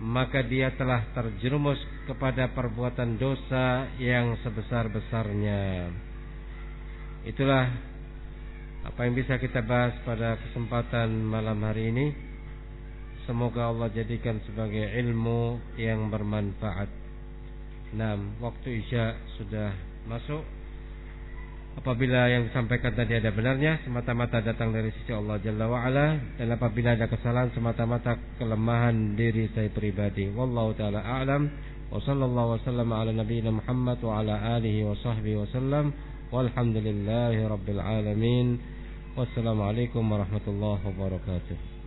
maka 0.00 0.40
dia 0.40 0.72
telah 0.80 1.04
terjerumus 1.12 1.76
kepada 2.08 2.48
perbuatan 2.56 3.20
dosa 3.20 3.92
yang 4.00 4.40
sebesar-besarnya. 4.40 5.92
Itulah 7.28 7.68
apa 8.80 9.00
yang 9.04 9.12
bisa 9.12 9.36
kita 9.36 9.60
bahas 9.60 9.92
pada 10.08 10.40
kesempatan 10.40 11.12
malam 11.20 11.60
hari 11.60 11.92
ini. 11.92 12.06
Semoga 13.28 13.68
Allah 13.68 13.92
jadikan 13.92 14.40
sebagai 14.48 14.88
ilmu 15.04 15.60
yang 15.76 16.08
bermanfaat. 16.08 16.88
Nah, 17.92 18.16
waktu 18.40 18.80
Isya 18.80 19.36
sudah 19.36 19.70
masuk. 20.08 20.59
Apabila 21.78 22.26
yang 22.26 22.50
disampaikan 22.50 22.92
tadi 22.98 23.14
ada 23.14 23.30
benarnya 23.30 23.78
semata-mata 23.86 24.42
datang 24.42 24.74
dari 24.74 24.90
sisi 24.90 25.14
Allah 25.14 25.38
Jalla 25.38 25.70
wa 25.70 25.86
ala 25.86 26.18
dan 26.34 26.50
apabila 26.50 26.98
ada 26.98 27.06
kesalahan 27.06 27.54
semata-mata 27.54 28.18
kelemahan 28.42 29.14
diri 29.14 29.46
saya 29.54 29.70
pribadi. 29.70 30.26
Wallahu 30.34 30.74
taala 30.74 30.98
a'lam. 30.98 31.46
Wa 31.90 32.02
sallallahu 32.02 32.58
wasallam 32.58 32.90
ala 32.90 33.10
nabiyyina 33.14 33.54
Muhammad 33.54 33.98
wa 34.02 34.18
ala 34.18 34.58
alihi 34.58 34.82
wa 34.82 34.98
sahbihi 34.98 35.46
wasallam. 35.46 35.94
Walhamdulillahi 36.34 37.46
rabbil 37.46 37.82
alamin. 37.82 38.58
Wassalamualaikum 39.14 40.02
warahmatullahi 40.06 40.82
wabarakatuh. 40.84 41.79